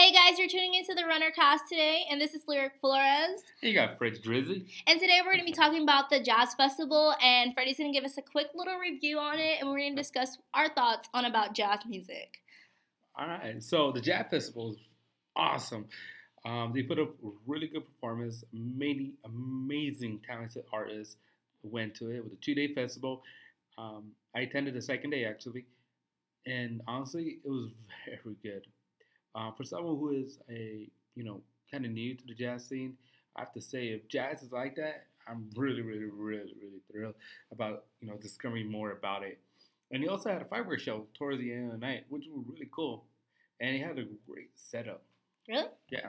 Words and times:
Hey 0.00 0.12
guys, 0.12 0.38
you're 0.38 0.48
tuning 0.48 0.72
into 0.72 0.94
the 0.94 1.04
Runner 1.04 1.30
Cast 1.30 1.64
today, 1.68 2.06
and 2.10 2.18
this 2.18 2.32
is 2.32 2.44
Lyric 2.48 2.72
Flores. 2.80 3.42
You 3.60 3.74
got 3.74 3.98
Fritz 3.98 4.18
Drizzy. 4.18 4.64
And 4.86 4.98
today 4.98 5.20
we're 5.20 5.32
going 5.32 5.40
to 5.40 5.44
be 5.44 5.52
talking 5.52 5.82
about 5.82 6.08
the 6.08 6.20
Jazz 6.20 6.54
Festival, 6.54 7.14
and 7.22 7.52
Freddie's 7.52 7.76
going 7.76 7.92
to 7.92 7.94
give 7.94 8.06
us 8.06 8.16
a 8.16 8.22
quick 8.22 8.46
little 8.54 8.78
review 8.78 9.18
on 9.18 9.38
it, 9.38 9.58
and 9.60 9.68
we're 9.68 9.76
going 9.76 9.94
to 9.94 10.00
discuss 10.00 10.38
our 10.54 10.70
thoughts 10.70 11.10
on 11.12 11.26
about 11.26 11.54
jazz 11.54 11.80
music. 11.86 12.38
All 13.14 13.26
right, 13.26 13.62
so 13.62 13.92
the 13.92 14.00
Jazz 14.00 14.28
Festival 14.30 14.70
is 14.70 14.78
awesome. 15.36 15.84
Um, 16.46 16.72
they 16.74 16.82
put 16.82 16.98
up 16.98 17.10
really 17.46 17.66
good 17.66 17.86
performance. 17.86 18.42
Many 18.54 19.12
amazing, 19.26 20.20
talented 20.26 20.64
artists 20.72 21.16
went 21.62 21.94
to 21.96 22.08
it. 22.08 22.16
It 22.16 22.24
was 22.24 22.32
a 22.32 22.36
two-day 22.36 22.72
festival. 22.72 23.22
Um, 23.76 24.12
I 24.34 24.40
attended 24.40 24.72
the 24.72 24.80
second 24.80 25.10
day 25.10 25.26
actually, 25.26 25.66
and 26.46 26.80
honestly, 26.88 27.40
it 27.44 27.46
was 27.46 27.68
very 28.24 28.36
good. 28.42 28.66
Uh, 29.34 29.50
for 29.52 29.64
someone 29.64 29.96
who 29.96 30.10
is 30.10 30.38
a 30.50 30.88
you 31.14 31.24
know 31.24 31.40
kind 31.70 31.84
of 31.84 31.92
new 31.92 32.14
to 32.14 32.26
the 32.26 32.34
jazz 32.34 32.66
scene, 32.66 32.96
I 33.36 33.40
have 33.40 33.52
to 33.52 33.60
say 33.60 33.88
if 33.88 34.08
jazz 34.08 34.42
is 34.42 34.52
like 34.52 34.76
that, 34.76 35.06
I'm 35.28 35.48
really, 35.56 35.82
really, 35.82 36.06
really, 36.06 36.54
really 36.60 36.80
thrilled 36.90 37.14
about 37.52 37.84
you 38.00 38.08
know 38.08 38.16
discovering 38.16 38.70
more 38.70 38.92
about 38.92 39.22
it. 39.22 39.38
And 39.92 40.02
he 40.02 40.08
also 40.08 40.30
had 40.30 40.42
a 40.42 40.44
fireworks 40.44 40.82
show 40.82 41.06
towards 41.14 41.38
the 41.40 41.52
end 41.52 41.72
of 41.72 41.80
the 41.80 41.86
night, 41.86 42.04
which 42.08 42.24
was 42.30 42.44
really 42.48 42.68
cool. 42.72 43.04
And 43.60 43.74
he 43.74 43.80
had 43.80 43.98
a 43.98 44.04
great 44.28 44.50
setup. 44.54 45.02
Really? 45.48 45.66
Yeah. 45.90 46.08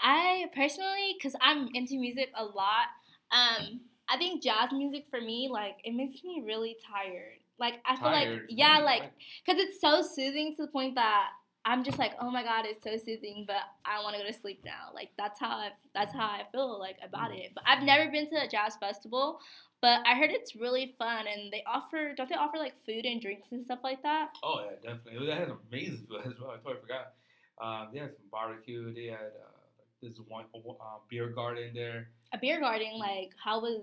I 0.00 0.46
personally, 0.54 1.16
because 1.18 1.34
I'm 1.40 1.68
into 1.74 1.98
music 1.98 2.30
a 2.36 2.44
lot, 2.44 2.86
um, 3.32 3.80
I 4.08 4.16
think 4.16 4.42
jazz 4.42 4.70
music 4.72 5.06
for 5.10 5.20
me, 5.20 5.48
like, 5.50 5.76
it 5.84 5.94
makes 5.94 6.22
me 6.22 6.42
really 6.46 6.76
tired. 6.86 7.40
Like, 7.58 7.74
I 7.84 7.96
feel 7.96 8.12
like, 8.12 8.28
yeah, 8.48 8.78
like, 8.78 9.02
because 9.44 9.60
it's 9.60 9.80
so 9.80 10.00
soothing 10.00 10.54
to 10.56 10.62
the 10.66 10.68
point 10.68 10.94
that 10.94 11.30
I'm 11.68 11.84
just 11.84 11.98
like, 11.98 12.12
oh 12.18 12.30
my 12.30 12.42
god, 12.42 12.64
it's 12.64 12.82
so 12.82 12.96
soothing, 12.96 13.44
but 13.46 13.60
I 13.84 14.02
want 14.02 14.16
to 14.16 14.22
go 14.22 14.26
to 14.26 14.32
sleep 14.32 14.62
now. 14.64 14.88
Like 14.94 15.10
that's 15.18 15.38
how 15.38 15.50
I 15.50 15.68
that's 15.94 16.14
how 16.14 16.24
I 16.24 16.44
feel 16.50 16.78
like 16.78 16.96
about 17.06 17.30
it. 17.34 17.50
But 17.54 17.64
I've 17.66 17.82
never 17.82 18.10
been 18.10 18.26
to 18.30 18.36
a 18.36 18.48
jazz 18.48 18.76
festival, 18.76 19.38
but 19.82 20.00
I 20.06 20.14
heard 20.14 20.30
it's 20.30 20.56
really 20.56 20.94
fun 20.98 21.26
and 21.26 21.52
they 21.52 21.62
offer 21.66 22.14
don't 22.16 22.26
they 22.30 22.36
offer 22.36 22.56
like 22.56 22.72
food 22.86 23.04
and 23.04 23.20
drinks 23.20 23.48
and 23.52 23.66
stuff 23.66 23.80
like 23.84 24.02
that? 24.02 24.30
Oh 24.42 24.64
yeah, 24.64 24.94
definitely. 24.94 25.26
They 25.26 25.32
had 25.32 25.52
amazing 25.70 26.06
food 26.08 26.22
as 26.26 26.40
well. 26.40 26.52
I 26.52 26.56
totally 26.56 26.80
forgot. 26.80 27.12
Um, 27.60 27.88
they 27.92 28.00
had 28.00 28.14
some 28.14 28.24
barbecue. 28.32 28.94
They 28.94 29.08
had 29.08 29.32
uh, 29.36 29.82
this 30.00 30.14
one 30.26 30.46
uh, 30.54 30.84
beer 31.10 31.28
garden 31.28 31.72
there. 31.74 32.08
A 32.32 32.38
beer 32.38 32.60
garden, 32.60 32.98
like 32.98 33.32
how 33.44 33.60
was 33.60 33.82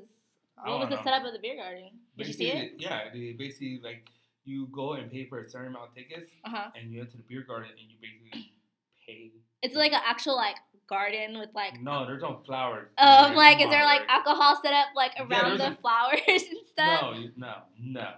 what 0.63 0.79
was 0.79 0.89
don't 0.89 0.97
the 0.97 1.03
setup 1.03 1.23
of 1.23 1.33
the 1.33 1.39
beer 1.39 1.55
garden? 1.55 1.89
Did 2.17 2.27
you 2.27 2.33
see 2.33 2.49
it? 2.49 2.73
Yeah, 2.79 3.09
they 3.13 3.33
basically 3.33 3.79
like 3.83 4.09
you 4.45 4.67
go 4.71 4.93
and 4.93 5.11
pay 5.11 5.25
for 5.27 5.39
a 5.41 5.49
certain 5.49 5.69
amount 5.69 5.89
of 5.89 5.95
tickets, 5.95 6.31
Uh 6.45 6.49
huh. 6.49 6.69
and 6.79 6.91
you 6.91 7.01
enter 7.01 7.17
the 7.17 7.23
beer 7.27 7.43
garden, 7.47 7.69
and 7.71 7.89
you 7.89 7.97
basically 8.01 8.51
pay. 9.07 9.31
It's 9.61 9.75
like 9.75 9.91
an 9.93 10.01
actual 10.05 10.35
like 10.35 10.55
garden 10.87 11.39
with 11.39 11.49
like 11.55 11.81
No, 11.81 12.05
there's 12.05 12.21
no 12.21 12.41
flowers. 12.45 12.89
um 12.99 13.29
there. 13.29 13.35
like 13.37 13.59
is 13.59 13.69
there 13.69 13.83
like 13.85 14.01
alcohol 14.07 14.59
set 14.61 14.73
up 14.73 14.87
like 14.95 15.13
around 15.19 15.57
there's 15.57 15.59
the 15.59 15.71
a- 15.71 15.75
flowers 15.75 16.19
and 16.27 16.59
stuff? 16.71 17.01
No, 17.01 17.23
no, 17.35 17.53
no. 17.79 18.09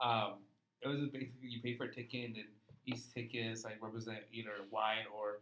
Um, 0.00 0.34
it 0.82 0.88
was 0.88 1.00
basically 1.10 1.48
you 1.48 1.60
pay 1.62 1.76
for 1.76 1.84
a 1.84 1.92
ticket, 1.94 2.26
and 2.26 2.36
then 2.36 2.44
each 2.86 3.12
ticket 3.12 3.46
is 3.52 3.64
like 3.64 3.82
represent 3.82 4.18
either 4.32 4.52
wine 4.70 5.04
or 5.12 5.40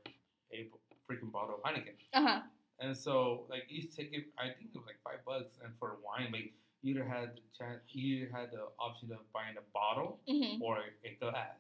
a 0.52 0.69
freaking 1.11 1.30
bottle 1.30 1.56
of 1.56 1.62
Heineken. 1.62 1.95
Uh 2.14 2.27
huh. 2.27 2.41
And 2.80 2.97
so, 2.97 3.45
like 3.50 3.64
each 3.69 3.95
ticket, 3.95 4.27
I 4.39 4.45
think 4.47 4.70
it 4.75 4.78
was 4.78 4.86
like 4.86 4.97
five 5.05 5.25
bucks, 5.27 5.58
and 5.62 5.72
for 5.78 5.97
wine, 6.05 6.33
like 6.33 6.55
either 6.84 7.04
had 7.04 7.30
the 7.36 7.42
chance, 7.56 7.80
you 7.88 8.16
either 8.24 8.30
had 8.32 8.50
the 8.52 8.68
option 8.78 9.10
of 9.12 9.20
buying 9.32 9.56
a 9.56 9.62
bottle 9.72 10.20
Mhm. 10.28 10.60
or 10.60 10.78
a 11.04 11.14
glass. 11.20 11.58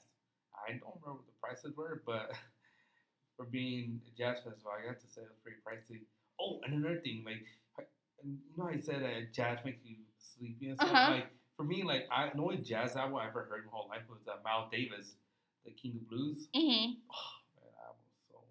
I 0.54 0.72
don't 0.72 0.94
remember 1.00 1.22
what 1.22 1.26
the 1.26 1.32
prices 1.40 1.76
were, 1.76 2.02
but 2.06 2.30
for 3.36 3.46
being 3.46 4.00
a 4.06 4.10
jazz 4.16 4.38
festival, 4.44 4.72
I 4.72 4.86
got 4.86 5.00
to 5.00 5.06
say 5.08 5.22
it 5.22 5.28
was 5.28 5.38
pretty 5.42 5.58
pricey. 5.66 6.00
Oh, 6.40 6.60
and 6.64 6.74
another 6.74 7.00
thing, 7.00 7.24
like 7.24 7.44
I- 7.78 7.82
you 8.22 8.38
know, 8.56 8.68
I 8.68 8.78
said 8.78 9.02
that 9.02 9.32
jazz 9.32 9.58
makes 9.64 9.84
you 9.84 9.96
sleepy 10.18 10.68
and 10.68 10.76
stuff. 10.78 10.90
Uh-huh. 10.90 11.10
Like 11.14 11.26
for 11.56 11.64
me, 11.64 11.82
like 11.82 12.06
I 12.10 12.30
the 12.34 12.40
only 12.42 12.58
jazz 12.58 12.96
album 12.96 13.16
I 13.16 13.26
ever 13.28 13.44
heard 13.44 13.60
in 13.60 13.66
my 13.66 13.72
whole 13.72 13.88
life 13.88 14.02
was 14.08 14.26
uh, 14.28 14.36
Miles 14.44 14.70
Davis, 14.70 15.16
the 15.64 15.70
King 15.72 15.96
of 15.96 16.08
Blues. 16.08 16.48
Mhm. 16.54 16.96
Oh 17.10 17.32
man, 17.56 17.72
that 17.78 17.94
was 17.94 18.10
so 18.30 18.44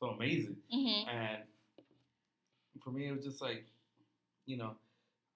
so 0.00 0.06
amazing. 0.10 0.56
Mhm. 0.72 1.06
And 1.08 1.42
for 2.82 2.90
me, 2.90 3.08
it 3.08 3.12
was 3.12 3.24
just 3.24 3.40
like, 3.42 3.66
you 4.46 4.56
know, 4.56 4.74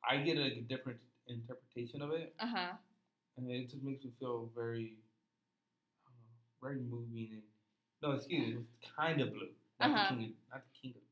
I 0.09 0.19
get 0.19 0.37
a 0.39 0.61
different 0.63 0.99
interpretation 1.29 2.03
of 2.03 2.13
it, 2.13 2.35
Uh 2.39 2.47
huh. 2.47 2.73
and 3.37 3.51
it 3.51 3.69
just 3.71 3.83
makes 3.83 4.05
me 4.05 4.11
feel 4.21 4.51
very, 4.55 4.99
know, 6.07 6.13
very 6.63 6.79
moving. 6.81 7.29
And 7.33 7.43
no, 8.03 8.13
excuse 8.13 8.41
me, 8.47 8.53
it 8.53 8.57
was 8.57 8.67
kind 8.97 9.21
of 9.21 9.33
blue, 9.33 9.49
not 9.81 9.91
Uh-huh. 9.91 10.15
the 10.15 10.17
king, 10.17 10.25
of, 10.31 10.53
not 10.53 10.63
the 10.65 10.79
king 10.81 10.95
of 10.97 11.03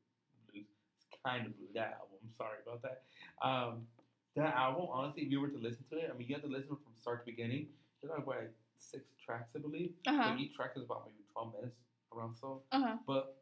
blues. 0.53 0.65
It's 1.11 1.21
kind 1.23 1.45
of 1.45 1.57
blue. 1.57 1.67
That 1.73 1.93
album. 1.99 2.17
I'm 2.23 2.31
sorry 2.37 2.59
about 2.65 2.81
that. 2.83 3.03
Um, 3.45 3.87
that 4.35 4.53
album, 4.55 4.87
honestly, 4.91 5.23
if 5.23 5.31
you 5.31 5.39
were 5.41 5.47
to 5.49 5.57
listen 5.57 5.83
to 5.91 5.97
it, 5.97 6.09
I 6.13 6.17
mean, 6.17 6.27
you 6.27 6.35
have 6.35 6.43
to 6.43 6.49
listen 6.49 6.69
from 6.69 6.93
start 6.99 7.25
to 7.25 7.31
beginning. 7.31 7.67
There's 8.01 8.11
like 8.17 8.25
what 8.27 8.51
six 8.77 9.03
tracks, 9.23 9.49
I 9.55 9.59
believe. 9.59 9.91
Uh 10.07 10.13
huh. 10.15 10.29
Like 10.31 10.39
each 10.39 10.55
track 10.55 10.71
is 10.75 10.83
about 10.83 11.03
maybe 11.07 11.23
12 11.33 11.53
minutes 11.55 11.77
around 12.15 12.35
so. 12.35 12.61
Uh 12.71 12.79
huh. 12.81 12.97
But 13.07 13.35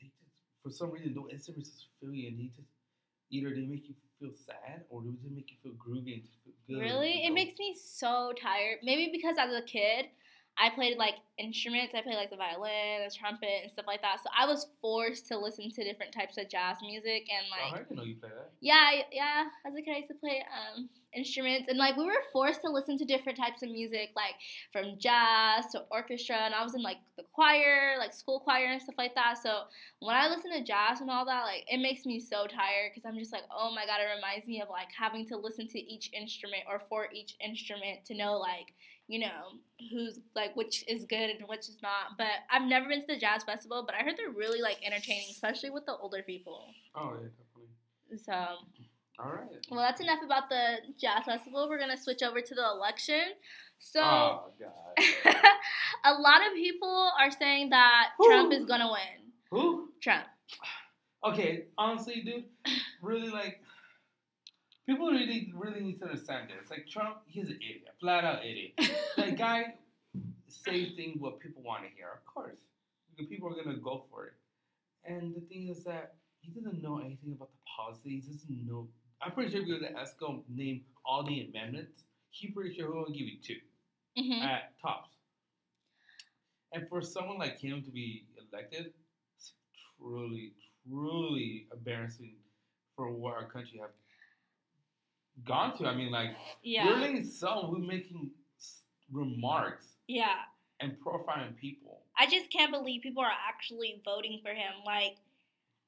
they 0.00 0.08
just, 0.08 0.62
for 0.62 0.70
some 0.70 0.90
reason, 0.90 1.14
those 1.14 1.30
instruments 1.32 1.70
just 1.70 1.86
feel 2.00 2.12
you, 2.12 2.28
and 2.28 2.38
they 2.38 2.48
just 2.54 2.68
either 3.30 3.50
they 3.54 3.62
make 3.66 3.88
you 3.88 3.94
feel 4.24 4.34
sad 4.34 4.84
or 4.90 5.02
they 5.02 5.10
just 5.10 5.34
make 5.34 5.50
you 5.50 5.56
feel 5.62 5.72
groovy 5.72 6.14
and 6.14 6.22
feel 6.44 6.54
good. 6.68 6.80
Really? 6.80 7.24
It 7.24 7.32
makes 7.32 7.58
me 7.58 7.76
so 7.78 8.32
tired. 8.40 8.78
Maybe 8.82 9.10
because 9.12 9.36
as 9.38 9.52
a 9.54 9.62
kid, 9.62 10.06
I 10.56 10.70
played 10.70 10.96
like 10.98 11.14
instruments. 11.38 11.94
I 11.96 12.02
played 12.02 12.14
like 12.16 12.30
the 12.30 12.36
violin, 12.36 13.02
the 13.06 13.14
trumpet, 13.14 13.62
and 13.62 13.70
stuff 13.72 13.86
like 13.88 14.02
that. 14.02 14.18
So 14.22 14.30
I 14.38 14.46
was 14.46 14.68
forced 14.80 15.26
to 15.28 15.38
listen 15.38 15.68
to 15.70 15.84
different 15.84 16.12
types 16.12 16.38
of 16.38 16.48
jazz 16.48 16.76
music 16.80 17.26
and 17.28 17.46
like. 17.50 17.72
Oh, 17.72 17.74
I 17.74 17.78
didn't 17.78 17.96
know 17.96 18.02
you 18.04 18.16
play 18.16 18.28
that. 18.30 18.50
Yeah, 18.60 18.74
I- 18.74 19.06
yeah. 19.10 19.44
As 19.66 19.74
a 19.74 19.82
kid, 19.82 19.92
I 19.94 19.96
used 19.98 20.08
to 20.10 20.14
play 20.14 20.44
um, 20.76 20.88
instruments, 21.12 21.68
and 21.68 21.76
like 21.78 21.96
we 21.96 22.04
were 22.04 22.22
forced 22.32 22.60
to 22.62 22.70
listen 22.70 22.96
to 22.98 23.04
different 23.04 23.36
types 23.38 23.62
of 23.62 23.70
music, 23.70 24.10
like 24.14 24.34
from 24.72 24.96
jazz 24.98 25.66
to 25.72 25.84
orchestra. 25.90 26.36
And 26.36 26.54
I 26.54 26.62
was 26.62 26.74
in 26.74 26.82
like 26.82 26.98
the 27.16 27.24
choir, 27.32 27.96
like 27.98 28.12
school 28.12 28.38
choir 28.40 28.66
and 28.66 28.80
stuff 28.80 28.94
like 28.96 29.14
that. 29.16 29.38
So 29.42 29.62
when 30.00 30.14
I 30.14 30.28
listen 30.28 30.52
to 30.52 30.62
jazz 30.62 31.00
and 31.00 31.10
all 31.10 31.24
that, 31.26 31.42
like 31.42 31.64
it 31.68 31.78
makes 31.78 32.06
me 32.06 32.20
so 32.20 32.46
tired 32.46 32.92
because 32.94 33.04
I'm 33.04 33.18
just 33.18 33.32
like, 33.32 33.42
oh 33.54 33.72
my 33.74 33.86
god, 33.86 33.98
it 34.00 34.14
reminds 34.14 34.46
me 34.46 34.62
of 34.62 34.68
like 34.68 34.88
having 34.96 35.26
to 35.28 35.36
listen 35.36 35.66
to 35.68 35.78
each 35.80 36.10
instrument 36.12 36.62
or 36.68 36.80
for 36.88 37.08
each 37.12 37.34
instrument 37.44 38.04
to 38.06 38.14
know 38.14 38.34
like 38.38 38.72
you 39.06 39.18
know 39.18 39.58
who's 39.90 40.18
like 40.34 40.56
which 40.56 40.84
is 40.88 41.04
good 41.04 41.30
and 41.30 41.48
which 41.48 41.68
is 41.68 41.78
not. 41.82 42.16
But 42.18 42.28
I've 42.50 42.68
never 42.68 42.88
been 42.88 43.00
to 43.00 43.06
the 43.06 43.18
jazz 43.18 43.44
festival, 43.44 43.84
but 43.86 43.94
I 43.94 44.02
heard 44.02 44.14
they're 44.16 44.30
really 44.30 44.60
like 44.60 44.78
entertaining, 44.84 45.26
especially 45.30 45.70
with 45.70 45.86
the 45.86 45.96
older 45.96 46.22
people. 46.22 46.66
Oh 46.94 47.12
yeah, 47.14 47.28
definitely. 47.28 48.24
So. 48.24 48.56
All 49.16 49.30
right. 49.30 49.64
Well, 49.70 49.78
that's 49.78 50.00
enough 50.00 50.18
about 50.24 50.48
the 50.48 50.78
jazz 51.00 51.24
festival. 51.24 51.68
We're 51.68 51.78
gonna 51.78 51.96
switch 51.96 52.20
over 52.24 52.40
to 52.40 52.54
the 52.54 52.64
election. 52.64 53.22
So, 53.78 54.00
oh 54.02 54.50
god. 54.58 55.34
a 56.04 56.14
lot 56.14 56.44
of 56.46 56.54
people 56.54 57.12
are 57.20 57.30
saying 57.30 57.70
that 57.70 58.08
Who? 58.18 58.26
Trump 58.26 58.52
is 58.52 58.64
gonna 58.64 58.90
win. 58.90 59.30
Who? 59.50 59.90
Trump. 60.00 60.24
Okay, 61.24 61.66
honestly, 61.78 62.22
dude, 62.22 62.44
really 63.02 63.30
like. 63.30 63.60
People 64.86 65.10
really, 65.10 65.52
really 65.54 65.80
need 65.80 65.98
to 66.00 66.04
understand 66.04 66.48
this. 66.50 66.70
Like 66.70 66.86
Trump, 66.86 67.18
he's 67.26 67.48
an 67.48 67.56
idiot, 67.56 67.88
flat 68.00 68.24
out 68.24 68.44
idiot. 68.44 68.72
that 69.16 69.38
guy 69.38 69.74
say 70.48 70.94
things 70.94 71.20
what 71.20 71.40
people 71.40 71.62
want 71.62 71.84
to 71.84 71.88
hear. 71.96 72.08
Of 72.14 72.24
course, 72.26 72.56
the 73.16 73.24
people 73.24 73.48
are 73.48 73.62
gonna 73.62 73.78
go 73.78 74.04
for 74.10 74.26
it. 74.26 74.32
And 75.06 75.34
the 75.34 75.40
thing 75.40 75.68
is 75.68 75.84
that 75.84 76.14
he 76.40 76.50
doesn't 76.52 76.82
know 76.82 76.98
anything 76.98 77.32
about 77.32 77.50
the 77.50 77.58
policy. 77.76 78.20
He 78.20 78.32
doesn't 78.32 78.66
know. 78.66 78.88
I'm 79.22 79.32
pretty 79.32 79.50
sure 79.52 79.62
if 79.62 79.68
you 79.68 79.74
were 79.74 79.80
to 79.80 79.96
ask 79.98 80.20
him 80.20 80.42
name 80.48 80.82
all 81.04 81.24
the 81.24 81.48
amendments, 81.48 82.04
he's 82.30 82.52
pretty 82.52 82.74
sure 82.74 82.92
he'll 82.92 83.06
give 83.06 83.26
you 83.26 83.38
two 83.42 83.56
hmm 84.16 84.42
at 84.42 84.78
tops. 84.80 85.10
And 86.72 86.88
for 86.88 87.00
someone 87.02 87.38
like 87.38 87.58
him 87.58 87.82
to 87.82 87.90
be 87.90 88.26
elected, 88.52 88.92
it's 89.36 89.52
truly, 89.98 90.52
truly 90.88 91.66
embarrassing 91.72 92.34
for 92.96 93.10
what 93.10 93.34
our 93.34 93.44
country 93.48 93.78
have 93.80 93.90
gone 95.44 95.76
to. 95.78 95.84
I 95.84 95.88
mm-hmm. 95.88 95.98
mean, 95.98 96.12
like, 96.12 96.30
Yeah. 96.62 96.88
letting 96.90 97.24
someone 97.24 97.66
who's 97.70 97.86
making 97.86 98.30
remarks 99.10 99.96
Yeah. 100.06 100.44
and 100.80 100.96
profiling 101.00 101.56
people. 101.56 102.02
I 102.16 102.26
just 102.26 102.50
can't 102.50 102.70
believe 102.70 103.02
people 103.02 103.22
are 103.22 103.32
actually 103.48 104.00
voting 104.04 104.40
for 104.42 104.54
him. 104.54 104.72
Like, 104.84 105.16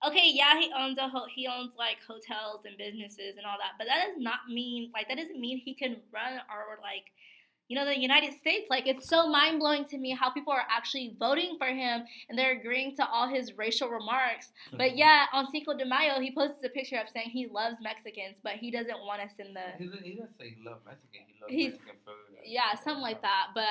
okay, 0.05 0.31
yeah, 0.33 0.59
he 0.59 0.73
owns 0.73 0.99
a 0.99 1.09
ho- 1.09 1.29
he 1.33 1.47
owns 1.47 1.77
like 1.77 1.99
hotels 2.07 2.65
and 2.65 2.77
businesses 2.77 3.37
and 3.37 3.47
all 3.47 3.57
that, 3.59 3.73
but 3.79 3.87
that 3.87 4.07
does 4.09 4.19
not 4.19 4.49
mean 4.49 4.91
like 4.93 5.09
that 5.09 5.17
doesn't 5.17 5.41
mean 5.41 5.59
he 5.59 5.75
can 5.75 5.97
run 6.13 6.35
or 6.51 6.79
like 6.83 7.13
you 7.69 7.77
know 7.77 7.85
the 7.85 7.99
United 7.99 8.35
States. 8.35 8.69
Like, 8.71 8.87
it's 8.87 9.09
so 9.09 9.29
mind 9.29 9.59
blowing 9.59 9.85
to 9.87 9.99
me 9.99 10.13
how 10.13 10.31
people 10.31 10.53
are 10.53 10.67
actually 10.71 11.17
voting 11.19 11.57
for 11.59 11.67
him 11.67 12.05
and 12.29 12.39
they're 12.39 12.53
agreeing 12.59 12.95
to 12.97 13.07
all 13.09 13.29
his 13.29 13.57
racial 13.59 13.89
remarks. 13.89 14.53
But 14.71 14.91
mm-hmm. 14.91 14.99
yeah, 14.99 15.25
on 15.33 15.51
Cinco 15.51 15.75
de 15.77 15.85
Mayo, 15.85 16.21
he 16.21 16.33
posted 16.35 16.65
a 16.65 16.73
picture 16.73 16.97
of 16.97 17.09
saying 17.09 17.31
he 17.31 17.49
loves 17.49 17.77
Mexicans, 17.83 18.37
but 18.43 18.53
he 18.55 18.71
doesn't 18.71 19.01
want 19.05 19.21
us 19.23 19.33
in 19.39 19.53
the 19.55 19.61
He 19.79 19.87
doesn't, 19.87 20.05
he 20.05 20.15
doesn't 20.15 20.39
say 20.39 20.55
he 20.57 20.65
loves 20.65 20.81
Mexican. 20.87 21.21
He 21.27 21.35
loves 21.41 21.53
He's- 21.53 21.73
Mexican 21.73 21.97
food. 22.05 22.39
yeah, 22.45 22.75
something 22.77 23.03
like 23.03 23.23
that. 23.23 23.49
But 23.55 23.65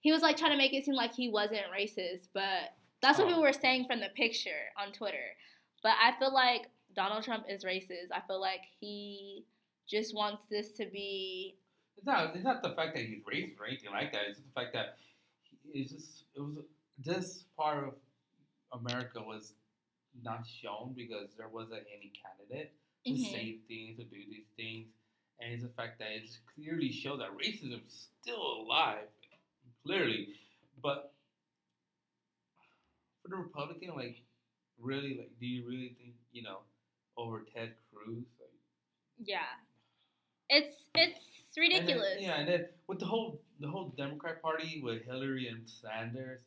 he 0.00 0.12
was 0.12 0.22
like 0.22 0.36
trying 0.36 0.52
to 0.52 0.56
make 0.58 0.72
it 0.72 0.84
seem 0.84 0.94
like 0.94 1.12
he 1.14 1.28
wasn't 1.28 1.62
racist, 1.76 2.28
but 2.32 2.72
that's 3.02 3.18
what 3.18 3.26
Oh. 3.26 3.28
people 3.28 3.42
were 3.42 3.52
saying 3.52 3.86
from 3.86 4.00
the 4.00 4.08
picture 4.14 4.72
on 4.76 4.92
Twitter. 4.92 5.36
But 5.82 5.92
I 6.02 6.18
feel 6.18 6.32
like 6.32 6.68
Donald 6.94 7.24
Trump 7.24 7.44
is 7.48 7.64
racist. 7.64 8.10
I 8.12 8.20
feel 8.26 8.40
like 8.40 8.62
he 8.80 9.44
just 9.88 10.14
wants 10.14 10.44
this 10.50 10.72
to 10.78 10.86
be 10.86 11.56
It's 11.98 12.06
not. 12.06 12.34
It's 12.34 12.44
not 12.44 12.62
the 12.62 12.70
fact 12.70 12.94
that 12.94 13.04
he's 13.04 13.22
racist 13.24 13.58
or 13.60 13.66
anything 13.66 13.90
like 13.90 14.12
that. 14.12 14.22
It's 14.28 14.38
just 14.38 14.46
the 14.54 14.60
fact 14.60 14.72
that 14.72 14.96
it's 15.74 15.90
just. 15.92 16.22
It 16.36 16.40
was 16.40 16.58
this 17.04 17.44
part 17.56 17.84
of 17.84 17.94
America 18.72 19.20
was 19.20 19.54
not 20.22 20.46
shown 20.46 20.94
because 20.96 21.34
there 21.36 21.48
wasn't 21.48 21.82
any 21.92 22.12
candidate 22.22 22.72
to 23.04 23.12
Mhm. 23.12 23.30
say 23.32 23.58
things 23.66 23.96
to 23.98 24.04
do 24.04 24.16
these 24.30 24.46
things, 24.56 24.86
and 25.40 25.52
it's 25.52 25.62
the 25.64 25.68
fact 25.70 25.98
that 25.98 26.12
it's 26.12 26.38
clearly 26.54 26.92
shows 26.92 27.18
that 27.18 27.30
racism 27.36 27.84
is 27.84 28.10
still 28.20 28.40
alive, 28.62 29.08
clearly. 29.82 30.38
But 30.80 31.12
for 33.22 33.28
the 33.28 33.36
Republican, 33.36 33.94
like, 33.96 34.22
really, 34.78 35.18
like, 35.18 35.36
do 35.40 35.46
you 35.46 35.66
really 35.66 35.90
think 35.94 36.14
you 36.30 36.42
know 36.42 36.62
over 37.16 37.42
Ted 37.44 37.74
Cruz? 37.92 38.24
Like, 38.38 38.54
yeah. 39.18 39.56
It's 40.50 40.88
it's 40.94 41.27
And 41.56 41.64
then- 41.72 41.80
ridiculous. 41.80 42.16
yeah, 42.20 42.38
and 42.40 42.48
then 42.48 42.68
with 42.86 42.98
the 43.00 43.06
whole 43.06 43.40
the 43.60 43.68
whole 43.68 43.88
Democrat 43.96 44.40
Party 44.40 44.80
with 44.82 45.02
Hillary 45.04 45.48
and 45.48 45.68
Sanders, 45.68 46.40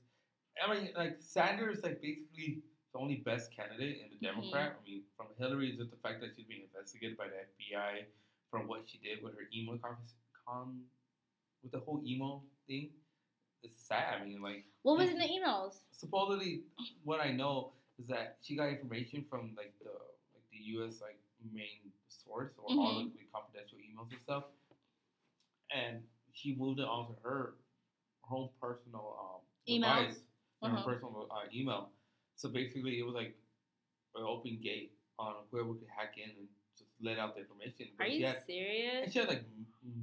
I 0.66 0.74
mean, 0.74 0.94
like 0.96 1.18
Sanders, 1.22 1.84
like 1.84 2.02
basically 2.02 2.62
the 2.94 3.00
only 3.00 3.18
best 3.18 3.52
candidate 3.54 4.00
in 4.02 4.10
the 4.12 4.16
Mhm. 4.18 4.22
Democrat. 4.36 4.78
I 4.80 4.84
mean, 4.90 5.04
from 5.18 5.28
Hillary 5.38 5.72
is 5.72 5.78
just 5.78 5.92
the 5.92 5.98
fact 5.98 6.22
that 6.22 6.36
she's 6.36 6.46
being 6.46 6.62
investigated 6.64 7.18
by 7.18 7.28
the 7.28 7.40
FBI 7.40 8.06
from 8.50 8.68
what 8.68 8.88
she 8.88 8.98
did 9.00 9.22
with 9.24 9.36
her 9.36 9.48
emo 9.54 9.78
con, 9.78 9.98
con 10.46 10.90
with 11.64 11.72
the 11.72 11.80
whole 11.80 12.02
emo 12.06 12.44
thing. 12.68 12.94
It's 13.64 13.78
sad. 13.78 14.22
I 14.22 14.26
mean, 14.26 14.42
like 14.42 14.66
What 14.84 14.98
was 14.98 15.10
in 15.10 15.18
the 15.20 15.28
emails? 15.28 15.84
supposedly 15.92 16.64
what 17.04 17.20
I 17.22 17.32
know 17.32 17.74
is 18.00 18.08
that 18.08 18.38
she 18.42 18.56
got 18.56 18.70
information 18.70 19.24
from 19.26 19.54
like 19.56 19.78
the 19.80 19.92
like 20.34 20.50
the 20.52 20.58
U.S. 20.80 21.02
like 21.02 21.20
main 21.52 21.92
source 22.08 22.54
or 22.58 22.66
all 22.66 22.96
Mhm. 22.96 23.08
of 23.08 23.14
the 23.14 23.26
confidential 23.34 23.78
emails 23.80 24.12
and 24.12 24.22
stuff, 24.22 24.46
and 25.76 26.02
she 26.34 26.56
moved 26.56 26.80
it 26.80 26.86
onto 26.86 27.14
her 27.24 27.56
her 28.30 28.36
own 28.36 28.50
personal 28.62 29.18
um, 29.20 29.42
Email? 29.68 29.96
device, 30.04 30.20
her 30.64 30.70
Uh-huh. 30.70 30.84
personal 30.84 31.28
uh, 31.32 31.48
email. 31.54 31.90
So 32.36 32.50
basically, 32.50 33.00
it 33.00 33.04
was 33.06 33.16
like 33.16 33.36
an 34.16 34.24
open 34.24 34.60
gate 34.62 34.94
on 35.20 35.36
whoever 35.52 35.74
could 35.74 35.88
hack 35.96 36.16
in 36.18 36.30
and 36.30 36.48
just 36.78 36.90
let 37.02 37.20
out 37.20 37.36
the 37.36 37.42
information. 37.42 37.88
Are 38.00 38.06
But 38.06 38.08
she 38.08 38.18
you 38.20 38.26
had, 38.28 38.38
and 39.04 39.12
she 39.14 39.20
had 39.20 39.28
like 39.28 39.44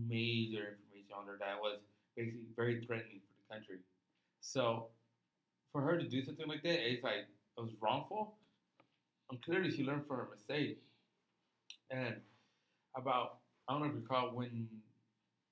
major 0.07 0.77
information 0.77 1.13
on 1.17 1.27
her 1.27 1.37
that 1.39 1.59
was 1.61 1.79
basically 2.17 2.47
very 2.57 2.85
threatening 2.85 3.21
for 3.21 3.35
the 3.39 3.55
country. 3.55 3.79
So 4.41 4.89
for 5.73 5.81
her 5.83 5.99
to 5.99 6.07
do 6.09 6.23
something 6.25 6.47
like 6.49 6.63
that, 6.63 6.79
it's 6.91 7.03
like 7.03 7.27
it 7.57 7.61
was 7.61 7.73
wrongful. 7.81 8.35
And 9.31 9.41
clearly 9.43 9.71
she 9.71 9.85
learned 9.85 10.07
from 10.07 10.19
her 10.19 10.29
mistake. 10.35 10.79
And 11.91 12.17
about 12.97 13.39
I 13.69 13.73
don't 13.73 13.83
know 13.83 13.89
if 13.89 13.95
you 13.95 14.01
recall 14.01 14.31
when 14.35 14.69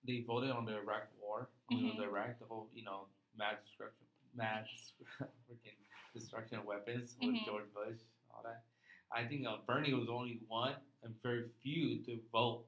they 0.06 0.20
voted 0.26 0.50
on 0.50 0.64
the 0.64 0.76
Iraq 0.76 1.08
War, 1.20 1.49
it 1.70 1.75
was 1.85 1.94
Mhm. 1.97 2.03
Iraq, 2.05 2.38
the 2.38 2.47
whole 2.47 2.69
you 2.75 2.85
know 2.85 3.08
mass 3.37 3.56
destruction, 3.64 4.06
mass 4.35 4.67
freaking 5.49 5.79
destruction 6.14 6.58
of 6.58 6.64
weapons 6.64 7.17
with 7.20 7.35
Mhm. 7.35 7.44
George 7.44 7.73
Bush, 7.75 8.00
all 8.31 8.43
that. 8.44 8.64
I 9.12 9.25
think 9.26 9.47
uh, 9.47 9.58
Bernie 9.67 9.94
was 9.94 10.08
only 10.08 10.41
one 10.49 10.75
and 11.03 11.14
very 11.23 11.49
few 11.62 12.03
to 12.05 12.20
vote 12.32 12.67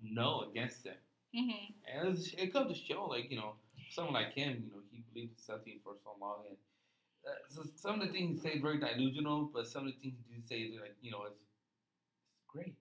no 0.00 0.42
against 0.50 0.84
him. 0.86 0.96
hmm 1.34 1.50
And 1.86 2.06
it, 2.06 2.10
was, 2.10 2.34
it 2.34 2.52
comes 2.52 2.68
to 2.72 2.78
show, 2.84 3.06
like, 3.06 3.30
you 3.30 3.36
know, 3.38 3.54
someone 3.90 4.14
like 4.14 4.32
him, 4.34 4.64
you 4.64 4.70
know, 4.72 4.82
he 4.90 5.00
believed 5.12 5.32
in 5.32 5.38
something 5.38 5.80
for 5.82 5.94
so 6.04 6.14
long. 6.20 6.44
And 6.48 6.56
uh, 7.26 7.36
so 7.48 7.62
some 7.76 8.00
of 8.00 8.06
the 8.06 8.12
things 8.12 8.42
he 8.42 8.48
say 8.48 8.58
very 8.60 8.78
delusional, 8.78 9.50
but 9.52 9.66
some 9.66 9.86
of 9.86 9.94
the 9.94 9.98
things 10.00 10.14
he 10.28 10.34
do 10.34 10.42
say, 10.42 10.78
like, 10.80 10.96
you 11.00 11.10
know, 11.10 11.24
it's, 11.24 11.40
it's 11.40 12.44
great. 12.46 12.74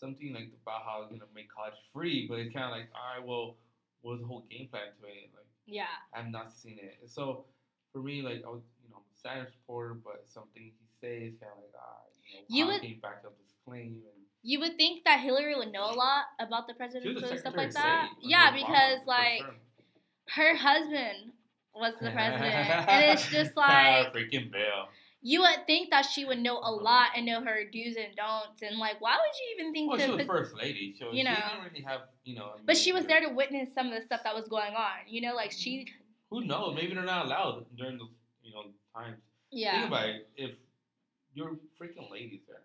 Something 0.00 0.32
like 0.32 0.48
about 0.64 0.82
how 0.88 1.04
to 1.12 1.20
make 1.34 1.52
college 1.52 1.74
free, 1.92 2.26
but 2.26 2.38
it's 2.40 2.52
kind 2.54 2.64
of 2.64 2.70
like, 2.72 2.88
all 2.96 3.04
right, 3.18 3.26
well, 3.26 3.56
what's 4.00 4.20
the 4.22 4.26
whole 4.26 4.46
game 4.50 4.66
plan 4.70 4.88
to 4.98 5.06
it? 5.06 5.28
Like, 5.36 5.44
Yeah. 5.66 5.92
I've 6.14 6.30
not 6.30 6.50
seen 6.50 6.78
it. 6.80 6.96
And 7.02 7.10
so 7.10 7.44
for 7.92 8.00
me, 8.00 8.22
like, 8.22 8.42
I 8.46 8.48
was, 8.48 8.62
you 8.82 8.88
know, 8.88 8.96
I'm 8.96 9.02
a 9.02 9.18
Sanders 9.20 9.52
supporter, 9.52 9.92
but 9.94 10.24
something 10.26 10.62
he 10.62 10.72
says 11.00 11.36
kind 11.38 11.52
of 11.52 11.58
like, 11.60 11.74
ah, 11.78 12.00
you 12.24 12.38
know, 12.40 12.44
You 12.48 12.66
would- 12.66 13.02
back 13.02 13.22
up 13.26 13.36
this 13.38 13.52
claim? 13.66 14.02
And 14.08 14.24
You 14.42 14.58
would 14.60 14.76
think 14.78 15.04
that 15.04 15.20
Hillary 15.20 15.54
would 15.54 15.70
know 15.70 15.84
a 15.84 15.92
lot 15.92 16.24
about 16.40 16.66
the 16.66 16.72
presidential 16.72 17.22
and 17.28 17.38
stuff 17.38 17.54
like 17.54 17.72
that. 17.72 18.08
Yeah, 18.22 18.52
because 18.52 19.06
like 19.06 19.42
her 20.30 20.56
husband 20.56 21.32
was 21.74 21.92
the 22.00 22.10
president, 22.10 22.88
and 22.88 23.12
it's 23.12 23.28
just 23.36 23.54
like 23.54 24.14
freaking 24.14 24.50
Bill. 24.50 24.88
You 25.22 25.40
would 25.42 25.66
think 25.66 25.90
that 25.90 26.02
she 26.06 26.24
would 26.24 26.38
know 26.38 26.58
a 26.58 26.70
lot 26.70 27.08
and 27.16 27.26
know 27.26 27.40
her 27.42 27.64
do's 27.70 27.96
and 27.96 28.14
don'ts, 28.16 28.62
and 28.62 28.78
like 28.78 29.00
why 29.00 29.16
would 29.16 29.34
you 29.40 29.54
even 29.60 29.72
think 29.72 29.88
Well, 29.90 29.98
to? 29.98 30.04
she 30.04 30.10
was 30.10 30.18
put- 30.18 30.26
first 30.26 30.54
lady, 30.56 30.94
so 30.98 31.06
you 31.12 31.18
she 31.18 31.22
know. 31.24 31.34
didn't 31.34 31.64
really 31.72 31.82
have, 31.82 32.00
you 32.24 32.36
know. 32.36 32.52
but 32.64 32.76
she 32.76 32.92
was 32.92 33.06
there 33.06 33.20
to 33.20 33.28
witness 33.34 33.72
some 33.74 33.88
of 33.88 33.94
the 33.98 34.02
stuff 34.04 34.22
that 34.24 34.34
was 34.34 34.48
going 34.48 34.74
on. 34.74 35.04
You 35.08 35.20
know, 35.22 35.34
like 35.34 35.52
she. 35.52 35.86
Who 36.30 36.44
knows? 36.44 36.74
Maybe 36.76 36.94
they're 36.94 37.04
not 37.04 37.26
allowed 37.26 37.66
during 37.76 37.98
those, 37.98 38.08
you 38.42 38.52
know, 38.54 38.62
times. 38.94 39.18
Yeah. 39.50 39.72
Think 39.80 39.86
about 39.88 40.08
it. 40.08 40.28
If 40.36 40.50
you're 41.34 41.56
freaking 41.80 42.10
ladies 42.10 42.40
there, 42.46 42.62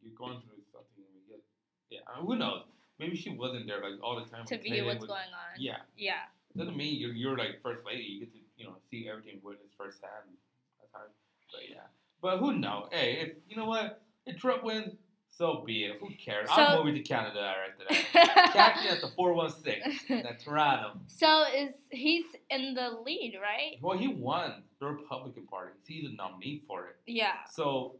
you're 0.00 0.16
going 0.16 0.40
through 0.40 0.64
something, 0.72 1.04
and 1.04 1.14
you 1.14 1.22
get, 1.28 1.44
yeah. 1.90 2.00
I 2.08 2.16
mean, 2.18 2.26
who 2.26 2.36
knows? 2.36 2.62
Maybe 2.98 3.16
she 3.16 3.30
wasn't 3.36 3.66
there 3.66 3.82
like 3.82 4.02
all 4.02 4.16
the 4.16 4.24
time. 4.30 4.44
To 4.46 4.58
view 4.58 4.84
what's 4.86 5.00
with- 5.02 5.08
going 5.08 5.28
on. 5.32 5.60
Yeah. 5.60 5.76
Yeah. 5.96 6.24
Doesn't 6.56 6.76
mean 6.76 6.98
you're 7.00 7.12
you're 7.14 7.36
like 7.38 7.62
first 7.62 7.84
lady. 7.86 8.02
You 8.02 8.20
get 8.20 8.32
to 8.32 8.38
you 8.56 8.64
know 8.66 8.74
see 8.90 9.08
everything 9.08 9.40
witness 9.42 9.72
firsthand. 9.76 10.28
That's 10.80 10.90
how. 10.92 11.00
But 11.52 11.60
yeah. 11.70 11.80
But 12.20 12.38
who 12.38 12.52
knows? 12.54 12.88
Hey, 12.92 13.18
if 13.20 13.32
you 13.48 13.56
know 13.56 13.66
what, 13.66 14.02
if 14.26 14.38
Trump 14.40 14.64
wins, 14.64 14.94
so 15.30 15.62
be 15.66 15.84
it. 15.84 15.96
Who 16.00 16.08
cares? 16.24 16.48
So- 16.48 16.54
I'm 16.54 16.78
moving 16.78 16.94
to 16.94 17.02
Canada 17.02 17.54
right 17.62 17.78
today. 17.78 18.06
Catch 18.52 18.84
me 18.84 18.90
at 18.90 19.00
the 19.00 19.08
four 19.16 19.32
one 19.34 19.50
six 19.50 19.86
at 20.10 20.40
Toronto. 20.40 20.98
so 21.06 21.44
is 21.56 21.74
he's 21.90 22.24
in 22.50 22.74
the 22.74 23.00
lead, 23.04 23.38
right? 23.42 23.76
Well, 23.82 23.96
he 23.98 24.08
won 24.08 24.62
the 24.80 24.86
Republican 24.86 25.46
Party. 25.46 25.72
He's 25.86 26.04
the 26.08 26.14
nominee 26.16 26.62
for 26.66 26.86
it. 26.88 26.96
Yeah. 27.06 27.44
So 27.50 27.96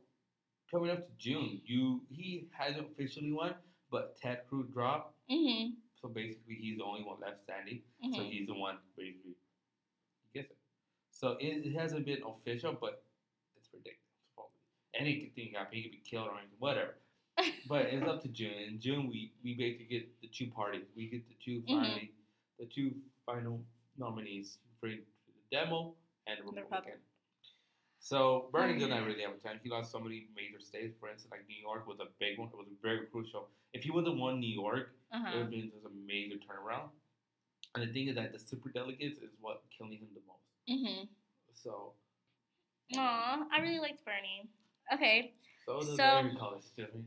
coming 0.70 0.90
up 0.90 0.98
to 1.06 1.12
June, 1.18 1.60
you 1.64 2.02
he 2.10 2.48
hasn't 2.52 2.86
officially 2.92 3.32
won, 3.32 3.54
but 3.90 4.16
Ted 4.20 4.42
Cruz 4.48 4.66
dropped. 4.72 5.14
Mhm. 5.30 5.72
So 6.00 6.08
basically, 6.08 6.54
he's 6.56 6.78
the 6.78 6.84
only 6.84 7.02
one 7.04 7.18
left 7.20 7.42
standing. 7.44 7.82
So 8.12 8.20
Mhm. 8.20 8.30
he's 8.30 8.46
the 8.46 8.54
one 8.54 8.78
basically 8.96 9.36
gets 10.34 10.50
it. 10.50 10.56
So 11.10 11.32
it, 11.40 11.64
it 11.66 11.74
hasn't 11.78 12.04
been 12.06 12.22
official, 12.26 12.72
but 12.80 12.94
it's 12.94 12.96
ridiculous. 12.96 13.00
probably. 13.00 13.11
Anything 14.98 15.52
happen. 15.56 15.76
He 15.76 15.82
could 15.82 15.92
be 15.92 16.02
killed 16.04 16.28
or 16.28 16.38
anything, 16.38 16.56
whatever. 16.58 16.94
but 17.68 17.86
it's 17.86 18.06
up 18.06 18.20
to 18.22 18.28
June. 18.28 18.52
In 18.68 18.78
June, 18.80 19.08
we 19.08 19.32
we 19.42 19.54
basically 19.54 19.86
get 19.86 20.20
the 20.20 20.28
two 20.28 20.48
parties. 20.48 20.84
We 20.94 21.06
get 21.08 21.26
the 21.28 21.36
two 21.42 21.62
finally, 21.66 22.12
the 22.58 22.66
two 22.66 22.92
final 23.24 23.64
nominees 23.96 24.58
for 24.80 24.88
the 24.90 25.00
demo 25.50 25.94
and 26.26 26.38
the 26.38 26.42
Republican. 26.44 26.62
Republican. 26.70 26.98
So 28.00 28.48
Bernie 28.52 28.78
didn't 28.78 29.04
really 29.04 29.22
have 29.22 29.32
a 29.32 29.38
chance. 29.38 29.60
He 29.62 29.70
lost 29.70 29.92
so 29.92 30.00
many 30.00 30.26
major 30.36 30.60
states. 30.60 30.94
For 31.00 31.08
instance, 31.08 31.30
like 31.30 31.46
New 31.48 31.60
York 31.60 31.86
was 31.86 32.00
a 32.00 32.08
big 32.18 32.38
one. 32.38 32.48
It 32.52 32.56
was 32.56 32.66
very 32.82 33.06
crucial. 33.06 33.48
If 33.72 33.84
he 33.84 33.90
would 33.92 34.06
have 34.06 34.16
won 34.16 34.40
New 34.40 34.52
York, 34.52 34.90
it 35.12 35.16
would 35.16 35.26
Uh-huh. 35.26 35.38
have 35.38 35.50
been 35.50 35.70
just 35.70 35.86
a 35.86 35.90
major 35.90 36.36
turnaround. 36.36 36.90
And 37.74 37.88
the 37.88 37.92
thing 37.94 38.08
is 38.08 38.16
that 38.16 38.32
the 38.32 38.38
super 38.40 38.68
delegates 38.70 39.18
is 39.18 39.30
what 39.40 39.62
killing 39.70 39.98
him 39.98 40.08
the 40.12 40.20
most. 40.26 40.44
Mhm. 40.68 41.08
So, 41.54 41.94
Aw, 42.96 43.46
I 43.50 43.60
really 43.60 43.78
liked 43.78 44.04
Bernie. 44.04 44.48
Okay, 44.92 45.32
so 45.66 45.80
So- 45.80 46.02
every 46.04 46.36
college 46.36 46.64
student. 46.64 47.06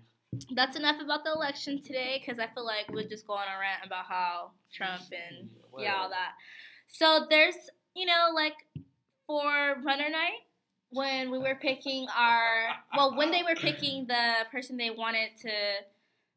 that's 0.51 0.75
enough 0.75 0.99
about 1.01 1.23
the 1.23 1.31
election 1.31 1.81
today 1.81 2.17
because 2.19 2.39
I 2.39 2.47
feel 2.47 2.65
like 2.65 2.89
we'll 2.91 3.07
just 3.07 3.25
go 3.27 3.33
on 3.33 3.47
a 3.47 3.59
rant 3.59 3.85
about 3.85 4.05
how 4.05 4.51
Trump 4.73 5.03
and 5.11 5.49
yeah, 5.77 5.95
all 5.95 6.09
that. 6.09 6.33
So 6.87 7.25
there's, 7.29 7.69
you 7.95 8.05
know, 8.05 8.31
like 8.33 8.55
for 9.27 9.75
runner 9.83 10.09
night, 10.09 10.41
when 10.89 11.31
we 11.31 11.37
were 11.39 11.55
picking 11.55 12.07
our, 12.15 12.75
well, 12.95 13.15
when 13.15 13.31
they 13.31 13.43
were 13.43 13.55
picking 13.55 14.07
the 14.07 14.45
person 14.51 14.77
they 14.77 14.89
wanted 14.89 15.29
to 15.41 15.51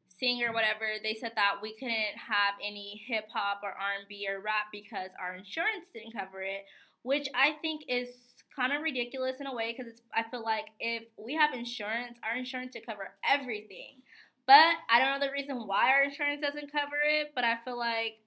sing 0.07 0.43
or 0.43 0.51
whatever, 0.53 0.85
they 1.01 1.13
said 1.13 1.31
that 1.35 1.55
we 1.61 1.73
couldn't 1.73 2.17
have 2.17 2.55
any 2.63 3.01
hip 3.07 3.25
hop 3.33 3.61
or 3.63 3.69
R 3.69 3.93
and 3.99 4.07
B 4.07 4.27
or 4.29 4.41
rap 4.41 4.67
because 4.71 5.11
our 5.19 5.35
insurance 5.35 5.87
didn't 5.93 6.11
cover 6.13 6.41
it, 6.41 6.65
which 7.03 7.29
I 7.33 7.53
think 7.61 7.83
is 7.87 8.38
kind 8.59 8.73
of 8.73 8.81
ridiculous 8.81 9.37
in 9.39 9.47
a 9.47 9.53
way 9.53 9.73
because 9.75 9.91
it's. 9.91 10.01
I 10.13 10.23
feel 10.29 10.43
like 10.43 10.65
if 10.79 11.03
we 11.17 11.35
have 11.35 11.53
insurance, 11.53 12.17
our 12.23 12.37
insurance 12.37 12.73
should 12.75 12.85
cover 12.85 13.11
everything. 13.27 14.03
But 14.45 14.75
I 14.89 14.99
don't 14.99 15.19
know 15.19 15.25
the 15.25 15.31
reason 15.31 15.67
why 15.67 15.89
our 15.91 16.03
insurance 16.03 16.41
doesn't 16.41 16.71
cover 16.71 16.97
it. 17.07 17.31
But 17.35 17.43
I 17.43 17.57
feel 17.63 17.77
like 17.77 18.17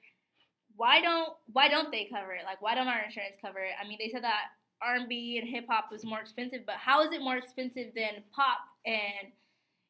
why 0.76 1.00
don't 1.00 1.34
why 1.52 1.68
don't 1.68 1.90
they 1.90 2.08
cover 2.10 2.32
it? 2.32 2.44
Like 2.44 2.62
why 2.62 2.74
don't 2.74 2.88
our 2.88 3.04
insurance 3.04 3.36
cover 3.42 3.58
it? 3.58 3.72
I 3.82 3.86
mean, 3.86 3.98
they 4.00 4.10
said 4.10 4.24
that 4.24 4.56
R 4.80 4.94
and 4.94 5.08
B 5.08 5.38
and 5.40 5.48
hip 5.48 5.66
hop 5.68 5.90
was 5.92 6.04
more 6.04 6.20
expensive, 6.20 6.60
but 6.66 6.76
how 6.76 7.02
is 7.02 7.12
it 7.12 7.20
more 7.20 7.36
expensive 7.36 7.92
than 7.94 8.24
pop 8.34 8.58
and 8.86 9.32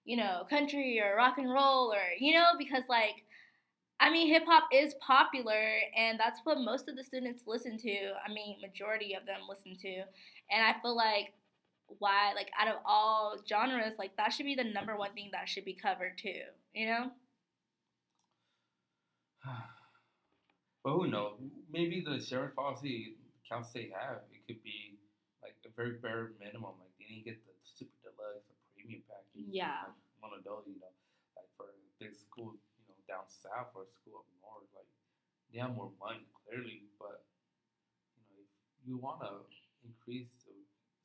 you 0.04 0.16
know 0.16 0.44
country 0.50 1.00
or 1.00 1.16
rock 1.16 1.38
and 1.38 1.50
roll 1.50 1.92
or 1.92 2.02
you 2.18 2.34
know 2.34 2.46
because 2.58 2.82
like 2.88 3.24
I 4.00 4.10
mean, 4.10 4.28
hip 4.28 4.44
hop 4.46 4.64
is 4.72 4.94
popular, 4.94 5.78
and 5.96 6.18
that's 6.18 6.40
what 6.44 6.58
most 6.58 6.88
of 6.88 6.96
the 6.96 7.04
students 7.04 7.44
listen 7.46 7.78
to. 7.78 8.12
I 8.26 8.32
mean, 8.32 8.56
majority 8.60 9.14
of 9.14 9.26
them 9.26 9.40
listen 9.48 9.76
to, 9.82 9.94
and 10.50 10.64
I 10.64 10.74
feel 10.82 10.96
like 10.96 11.32
why, 11.98 12.32
like, 12.34 12.50
out 12.58 12.68
of 12.68 12.76
all 12.84 13.36
genres, 13.48 13.98
like 13.98 14.16
that 14.16 14.32
should 14.32 14.46
be 14.46 14.54
the 14.54 14.64
number 14.64 14.96
one 14.96 15.12
thing 15.12 15.30
that 15.32 15.48
should 15.48 15.64
be 15.64 15.74
covered 15.74 16.18
too. 16.18 16.40
You 16.74 16.86
know? 16.86 17.10
but 20.84 20.92
who 20.92 21.06
knows? 21.06 21.34
Maybe 21.70 22.04
the 22.04 22.20
sheriff 22.20 22.56
policy 22.56 23.16
Cal 23.52 23.68
they 23.74 23.92
have 23.92 24.24
it 24.32 24.40
could 24.48 24.64
be 24.64 24.96
like 25.44 25.52
a 25.66 25.70
very 25.76 26.00
bare 26.00 26.32
minimum. 26.40 26.80
Like 26.80 26.96
they 26.96 27.04
didn't 27.04 27.28
get 27.28 27.38
the 27.44 27.52
super 27.68 27.92
deluxe, 28.00 28.48
the 28.48 28.56
premium 28.72 29.04
package. 29.04 29.52
Yeah. 29.52 29.92
Like 29.92 30.24
one 30.24 30.32
of 30.32 30.40
those, 30.40 30.64
you 30.64 30.80
know, 30.80 30.88
like 31.36 31.52
for 31.60 31.76
big 32.00 32.16
school, 32.16 32.56
down 33.12 33.28
south 33.28 33.76
or 33.76 33.84
school 33.84 34.24
up 34.24 34.28
north, 34.40 34.64
like 34.72 34.88
they 35.52 35.60
have 35.60 35.76
more 35.76 35.92
money 36.00 36.24
clearly, 36.32 36.88
but 36.96 37.28
you 38.16 38.24
know, 38.32 38.40
if 38.40 38.48
you 38.88 38.96
want 38.96 39.20
to 39.20 39.44
increase 39.84 40.32
the 40.48 40.56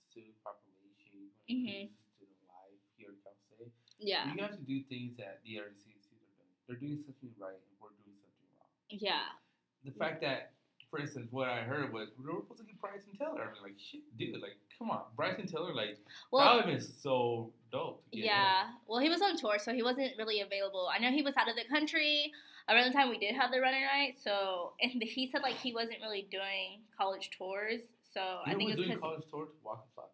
student 0.08 0.40
population, 0.40 1.12
you 1.12 1.28
Mhm. 1.52 1.92
increase 1.92 2.16
student 2.16 2.40
life 2.48 2.80
here 2.96 3.12
at 3.12 3.20
Cal 3.28 3.36
State, 3.44 3.76
Yeah. 4.00 4.32
you 4.32 4.40
have 4.40 4.56
to 4.56 4.64
do 4.64 4.84
things 4.88 5.20
that 5.20 5.44
the 5.44 5.60
other 5.60 5.76
CCs 5.76 6.08
are 6.16 6.24
doing. 6.32 6.52
They're 6.66 6.80
doing 6.80 7.04
something 7.04 7.36
right, 7.36 7.60
and 7.60 7.76
we're 7.80 7.92
doing 8.08 8.16
something 8.24 8.48
wrong. 8.56 8.72
Yeah. 8.88 9.36
The 9.84 9.92
fact 9.92 10.22
that, 10.22 10.56
for 10.90 11.00
instance, 11.00 11.28
what 11.32 11.50
I 11.50 11.62
heard 11.62 11.92
was 11.94 12.10
we 12.18 12.26
were 12.32 12.40
supposed 12.42 12.60
to 12.62 12.66
get 12.66 12.80
Bryson 12.80 13.16
Tiller. 13.18 13.42
I 13.42 13.54
mean, 13.54 13.62
like, 13.64 13.76
shit, 13.78 14.02
dude, 14.18 14.42
like, 14.42 14.58
come 14.78 14.90
on, 14.90 15.02
Bryson 15.16 15.48
Tiller, 15.48 15.74
like, 15.74 15.98
Well, 16.32 16.46
that 16.46 16.56
would 16.56 16.66
have 16.66 16.74
been 16.80 16.82
so 17.02 17.52
dope. 17.72 18.04
Get 18.12 18.20
him. 18.20 18.26
Yeah. 18.28 18.64
Well, 18.88 19.00
he 19.00 19.10
was 19.10 19.22
on 19.22 19.38
tour, 19.38 19.58
so 19.60 19.74
he 19.74 19.84
wasn't 19.84 20.12
really 20.18 20.42
available. 20.42 20.90
I 20.94 21.00
know 21.00 21.12
he 21.12 21.22
was 21.22 21.36
out 21.38 21.50
of 21.50 21.56
the 21.56 21.66
country 21.70 22.32
around 22.70 22.86
the 22.88 22.94
time 22.94 23.10
we 23.10 23.18
did 23.18 23.36
have 23.36 23.52
the 23.52 23.60
running 23.62 23.82
night. 23.84 24.18
So, 24.24 24.74
and 24.82 25.02
he 25.02 25.28
said 25.32 25.42
like 25.42 25.56
he 25.56 25.74
wasn't 25.74 25.98
really 26.02 26.28
doing 26.32 26.82
college 26.98 27.30
tours. 27.38 27.82
So 28.14 28.40
You 28.46 28.54
I 28.54 28.56
think 28.56 28.72
it's 28.72 28.82
doing 28.82 28.98
college 29.00 29.24
tours, 29.30 29.50
Waka 29.64 29.82
Flocka. 29.98 30.08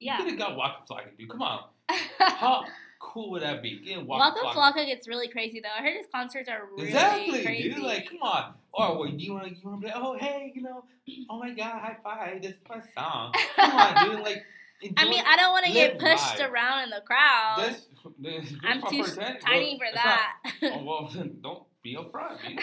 You 0.00 0.12
could 0.18 0.28
have 0.30 0.38
got 0.38 0.56
Waka 0.56 0.82
Flocka, 0.90 1.16
dude. 1.16 1.30
Come 1.30 1.42
on. 1.42 1.64
How 2.18 2.64
cool 3.00 3.30
would 3.32 3.42
that 3.42 3.62
be? 3.62 3.78
Getting 3.78 4.06
Waka, 4.06 4.36
Waka 4.40 4.48
Flocka. 4.58 4.72
Flocka 4.74 4.86
gets 4.86 5.06
really 5.08 5.28
crazy 5.28 5.60
though. 5.60 5.68
I 5.78 5.82
heard 5.82 5.96
his 5.96 6.06
concerts 6.12 6.48
are 6.48 6.66
really 6.74 6.88
Exactly, 6.88 7.42
crazy. 7.42 7.68
dude. 7.74 7.78
Like, 7.82 8.08
come 8.10 8.22
on. 8.22 8.54
Or 8.76 8.98
well, 8.98 9.08
you 9.08 9.32
want 9.32 9.44
to, 9.46 9.50
you 9.50 9.60
want 9.62 9.80
to 9.80 9.86
be 9.86 9.92
like, 9.92 9.96
oh, 9.96 10.16
hey, 10.18 10.52
you 10.54 10.62
know, 10.62 10.84
oh 11.30 11.38
my 11.38 11.50
God, 11.50 11.80
high 11.80 11.96
five. 12.02 12.42
This 12.42 12.52
is 12.52 12.58
my 12.68 12.80
song. 12.96 13.32
Come 13.56 13.70
on, 13.70 14.10
dude. 14.10 14.20
Like, 14.24 14.42
enjoy. 14.82 15.02
I 15.02 15.08
mean, 15.08 15.22
I 15.26 15.36
don't 15.36 15.52
want 15.52 15.66
to 15.66 15.72
get 15.72 15.98
pushed 15.98 16.38
life. 16.40 16.50
around 16.50 16.84
in 16.84 16.90
the 16.90 17.02
crowd. 17.06 17.56
This, 17.60 17.86
this, 18.18 18.50
this 18.50 18.58
I'm 18.64 18.82
too 18.90 19.04
tiny 19.40 19.78
Well, 19.78 19.78
for 19.78 19.84
it's 19.84 19.94
not- 19.94 20.04
that. 20.04 20.54
oh, 20.74 20.84
well, 20.84 21.10
then 21.14 21.36
don't 21.40 21.62
be 21.82 21.94
upfront. 21.96 22.38
Be 22.46 22.58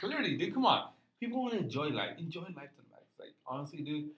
clearly, 0.00 0.36
dude, 0.36 0.52
come 0.52 0.66
on. 0.66 0.88
People 1.18 1.42
want 1.42 1.54
to 1.54 1.60
enjoy 1.60 1.88
life. 1.88 2.18
Enjoy 2.18 2.40
life 2.40 2.70
to 2.76 2.82
the 2.82 2.90
max. 2.90 3.04
Like, 3.18 3.34
honestly, 3.46 3.80
dude, 3.80 4.10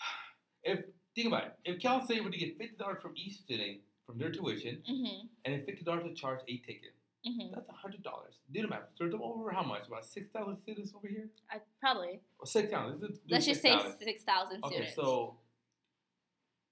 if, 0.64 0.80
think 1.14 1.28
about 1.28 1.44
it. 1.44 1.52
If 1.64 1.80
Cal 1.80 2.04
State 2.04 2.22
were 2.22 2.30
to 2.30 2.38
get 2.38 2.58
$50 2.58 3.00
from 3.00 3.12
each 3.16 3.38
student 3.38 3.78
from 4.06 4.18
their 4.18 4.30
tuition 4.30 4.82
mhm. 4.88 5.28
and 5.46 5.54
then 5.54 5.60
$50 5.66 6.08
to 6.08 6.14
charge 6.14 6.40
a 6.46 6.56
ticket, 6.58 6.92
Mhm. 7.26 7.52
that's 7.54 7.68
$100. 7.68 8.38
Do 8.50 8.62
the 8.62 8.68
math. 8.68 8.82
So 8.96 9.04
it's 9.04 9.14
over 9.14 9.50
how 9.50 9.62
much? 9.62 9.86
About 9.88 10.04
6,000 10.06 10.56
students 10.62 10.92
over 10.94 11.06
here? 11.06 11.28
I 11.50 11.60
probably. 11.80 12.20
Or 12.38 12.46
6,000. 12.46 13.00
Let's, 13.00 13.18
do 13.18 13.20
Let's 13.28 13.44
just 13.46 13.60
say 13.62 13.72
6,000. 13.72 13.98
six 13.98 14.24
thousand 14.24 14.64
Okay, 14.64 14.74
students. 14.76 14.94
so 14.96 15.36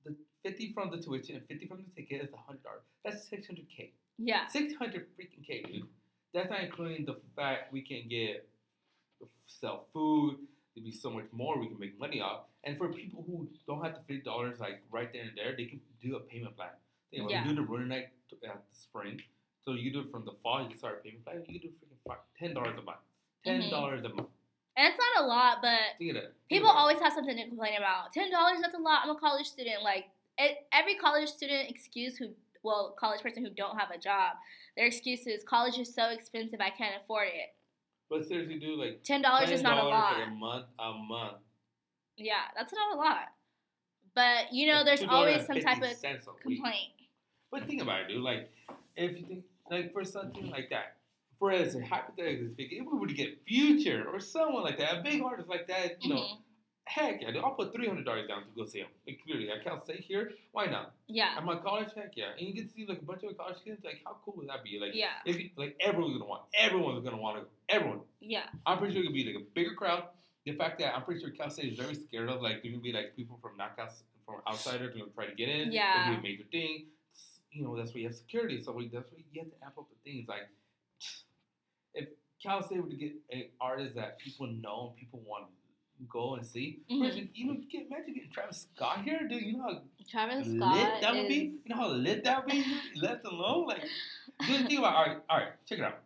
the 0.04 0.16
50 0.42 0.72
from 0.72 0.90
the 0.90 0.98
tuition 0.98 1.36
and 1.36 1.46
50 1.46 1.66
from 1.66 1.84
the 1.84 1.90
ticket 2.00 2.22
is 2.22 2.30
$100. 2.30 2.58
That's 3.04 3.28
600K. 3.28 3.92
yeah. 4.18 4.46
Six 4.48 4.74
hundred 4.74 5.06
freaking 5.16 5.44
k, 5.46 5.62
dude. 5.62 5.86
That's 6.32 6.50
not 6.50 6.60
including 6.62 7.04
the 7.04 7.20
fact 7.36 7.72
we 7.72 7.82
can 7.82 8.08
get 8.08 8.48
sell 9.46 9.86
food. 9.92 10.36
There'd 10.74 10.84
be 10.84 10.92
so 10.92 11.10
much 11.10 11.26
more 11.32 11.58
we 11.58 11.68
can 11.68 11.78
make 11.78 11.98
money 11.98 12.20
off. 12.20 12.42
And 12.64 12.76
for 12.78 12.88
people 12.92 13.22
who 13.26 13.48
don't 13.66 13.82
have 13.84 13.94
the 13.94 14.00
fifty 14.00 14.22
dollars 14.22 14.60
like 14.60 14.82
right 14.90 15.12
there 15.12 15.22
and 15.22 15.36
there, 15.36 15.54
they 15.56 15.66
can 15.66 15.80
do 16.02 16.16
a 16.16 16.20
payment 16.20 16.56
plan. 16.56 16.70
You 17.10 17.22
know, 17.22 17.30
Yeah. 17.30 17.44
do 17.46 17.54
the 17.54 17.62
running 17.62 17.88
night 17.88 18.08
at 18.32 18.40
the 18.40 18.50
spring, 18.72 19.20
so 19.68 19.74
you 19.74 19.92
do 19.92 20.00
it 20.00 20.10
from 20.10 20.24
the 20.24 20.32
fall. 20.42 20.66
You 20.66 20.74
start 20.78 21.04
paying 21.04 21.18
flat, 21.24 21.44
you 21.46 21.60
do 21.60 21.68
freaking 21.68 22.00
five, 22.06 22.16
ten 22.38 22.54
dollars 22.54 22.78
a 22.78 22.82
month. 22.82 22.98
Ten 23.44 23.60
Mhm. 23.60 23.70
dollars 23.70 24.02
a 24.02 24.08
month. 24.08 24.30
And 24.76 24.86
it's 24.88 24.96
not 24.98 25.24
a 25.24 25.26
lot, 25.26 25.58
but 25.60 25.78
Think 25.98 26.10
of 26.12 26.22
that. 26.22 26.22
Think 26.48 26.48
People 26.48 26.70
always 26.70 26.98
have 27.00 27.12
something 27.12 27.36
to 27.36 27.46
complain 27.48 27.76
about. 27.76 28.12
Ten 28.14 28.30
dollars, 28.30 28.60
that's 28.62 28.74
a 28.74 28.78
lot. 28.78 29.00
I'm 29.04 29.10
a 29.10 29.20
college 29.20 29.46
student. 29.46 29.82
Like 29.82 30.08
it, 30.38 30.66
every 30.72 30.94
college 30.94 31.28
student 31.28 31.68
excuse 31.68 32.16
who, 32.16 32.28
well, 32.62 32.94
college 32.98 33.20
person 33.20 33.44
who 33.44 33.50
don't 33.50 33.76
have 33.78 33.90
a 33.90 33.98
job, 33.98 34.36
their 34.74 34.86
excuse 34.86 35.26
is 35.26 35.44
college 35.44 35.78
is 35.78 35.92
so 35.94 36.08
expensive, 36.08 36.60
I 36.62 36.70
can't 36.70 36.96
afford 37.02 37.28
it. 37.28 37.54
But 38.08 38.24
seriously, 38.24 38.58
dude, 38.58 38.78
like 38.78 39.02
Ten 39.04 39.20
dollars 39.20 39.50
is 39.50 39.62
not 39.62 39.76
a 39.84 39.86
lot. 39.86 40.14
for 40.16 40.22
a 40.22 40.30
month. 40.30 40.66
A 40.78 40.92
month. 40.94 41.38
Yeah, 42.16 42.44
that's 42.56 42.72
not 42.72 42.94
a 42.94 42.96
lot. 42.96 43.26
But 44.14 44.50
you 44.52 44.66
know, 44.68 44.82
That's 44.82 45.00
there's 45.00 45.10
always 45.10 45.44
some 45.46 45.60
type 45.60 45.82
of 45.82 46.40
complaint. 46.40 46.92
But 47.50 47.66
think 47.66 47.82
about 47.82 48.02
it, 48.02 48.08
dude. 48.08 48.22
Like, 48.22 48.50
if 48.96 49.18
you 49.18 49.24
think, 49.26 49.44
like, 49.70 49.92
for 49.92 50.04
something 50.04 50.50
like 50.50 50.70
that, 50.70 50.96
for 51.38 51.52
instance, 51.52 51.86
hypothetically 51.88 52.50
speaking, 52.50 52.82
if 52.84 52.92
we 52.92 52.98
were 52.98 53.06
to 53.06 53.14
get 53.14 53.38
Future 53.46 54.06
or 54.12 54.18
someone 54.20 54.62
like 54.64 54.78
that, 54.78 54.98
a 54.98 55.02
big 55.02 55.22
artist 55.22 55.48
like 55.48 55.66
that, 55.68 56.02
you 56.02 56.10
know, 56.14 56.20
Mhm. 56.20 56.38
heck 56.86 57.22
yeah, 57.22 57.30
I'll 57.44 57.52
put 57.54 57.72
three 57.72 57.86
hundred 57.86 58.04
dollars 58.06 58.26
down 58.26 58.42
to 58.42 58.48
go 58.56 58.64
see 58.66 58.80
him. 58.80 58.88
Like, 59.06 59.20
clearly, 59.24 59.52
I 59.52 59.58
can't 59.62 59.82
stay 59.82 59.98
here. 59.98 60.32
Why 60.52 60.66
not? 60.66 60.94
Yeah, 61.06 61.34
At 61.36 61.44
my 61.44 61.56
college, 61.56 61.90
heck 61.94 62.16
yeah, 62.16 62.30
and 62.38 62.40
you 62.48 62.54
to 62.62 62.68
see 62.68 62.86
like 62.86 62.98
a 62.98 63.04
bunch 63.04 63.22
of 63.22 63.36
college 63.36 63.58
kids. 63.64 63.84
Like, 63.84 64.00
how 64.04 64.16
cool 64.24 64.34
would 64.38 64.48
that 64.48 64.64
be? 64.64 64.78
Like, 64.80 64.94
yeah, 64.94 65.12
if 65.24 65.36
like 65.56 65.76
everyone's 65.80 66.14
gonna 66.18 66.28
want, 66.28 66.42
everyone's 66.54 67.04
gonna 67.04 67.18
want 67.20 67.36
to, 67.42 67.48
everyone. 67.74 68.00
yeah, 68.20 68.48
I'm 68.66 68.78
pretty 68.78 68.94
sure 68.94 69.02
it 69.02 69.06
could 69.06 69.14
be 69.14 69.24
like 69.24 69.36
a 69.42 69.46
bigger 69.54 69.74
crowd. 69.74 70.04
The 70.44 70.52
fact 70.54 70.78
that 70.80 70.96
I'm 70.96 71.04
pretty 71.04 71.20
sure 71.20 71.30
Cal 71.30 71.50
State 71.50 71.72
is 71.72 71.78
very 71.78 71.94
scared 71.94 72.30
of 72.30 72.40
like 72.40 72.62
there 72.62 72.72
could 72.72 72.82
be 72.82 72.92
like 72.92 73.14
people 73.14 73.38
from 73.42 73.58
knockouts 73.58 74.02
from 74.24 74.40
outsiders 74.48 74.94
gonna 74.96 75.10
try 75.10 75.26
to 75.26 75.34
get 75.34 75.48
in. 75.50 75.70
Yeah. 75.72 76.10
It'd 76.10 76.22
be 76.22 76.28
a 76.28 76.32
major 76.32 76.44
thing. 76.50 76.86
You 77.50 77.64
know, 77.64 77.76
that's 77.76 77.94
why 77.94 78.00
you 78.00 78.06
have 78.06 78.14
security. 78.16 78.60
So 78.62 78.72
we, 78.72 78.88
that's 78.88 79.10
why 79.10 79.18
you 79.32 79.40
have 79.40 79.50
to 79.50 79.64
amp 79.64 79.78
up 79.78 79.86
the 79.88 80.10
things. 80.10 80.28
Like 80.28 80.48
if 81.94 82.08
Cal 82.42 82.62
State 82.62 82.82
were 82.82 82.88
to 82.90 82.96
get 82.96 83.12
an 83.30 83.44
artist 83.60 83.94
that 83.96 84.18
people 84.18 84.46
know 84.46 84.88
and 84.90 84.96
people 84.96 85.20
want 85.26 85.44
to 85.46 86.04
go 86.08 86.34
and 86.34 86.46
see, 86.46 86.80
Mhm. 86.90 87.28
you 87.34 87.46
know, 87.46 87.52
you 87.54 87.66
can 87.68 87.86
imagine 87.90 88.14
getting 88.14 88.30
Travis 88.30 88.68
Scott 88.74 89.02
here, 89.02 89.26
dude. 89.28 89.42
You 89.42 89.54
know 89.56 89.62
how 89.62 89.82
Travis 90.08 90.46
lit 90.46 90.58
Scott 90.58 91.00
that 91.00 91.14
would 91.14 91.24
is. 91.24 91.28
be. 91.28 91.58
You 91.64 91.74
know 91.74 91.76
how 91.76 91.88
lit 91.88 92.24
that 92.24 92.44
would 92.46 92.52
be. 92.52 92.64
Left 92.96 93.24
alone, 93.26 93.66
like 93.66 93.82
dude, 94.46 94.66
think 94.68 94.78
about 94.78 94.94
all 94.94 95.04
right, 95.06 95.18
all 95.28 95.38
right, 95.38 95.52
check 95.66 95.78
it 95.78 95.84
out. 95.84 96.00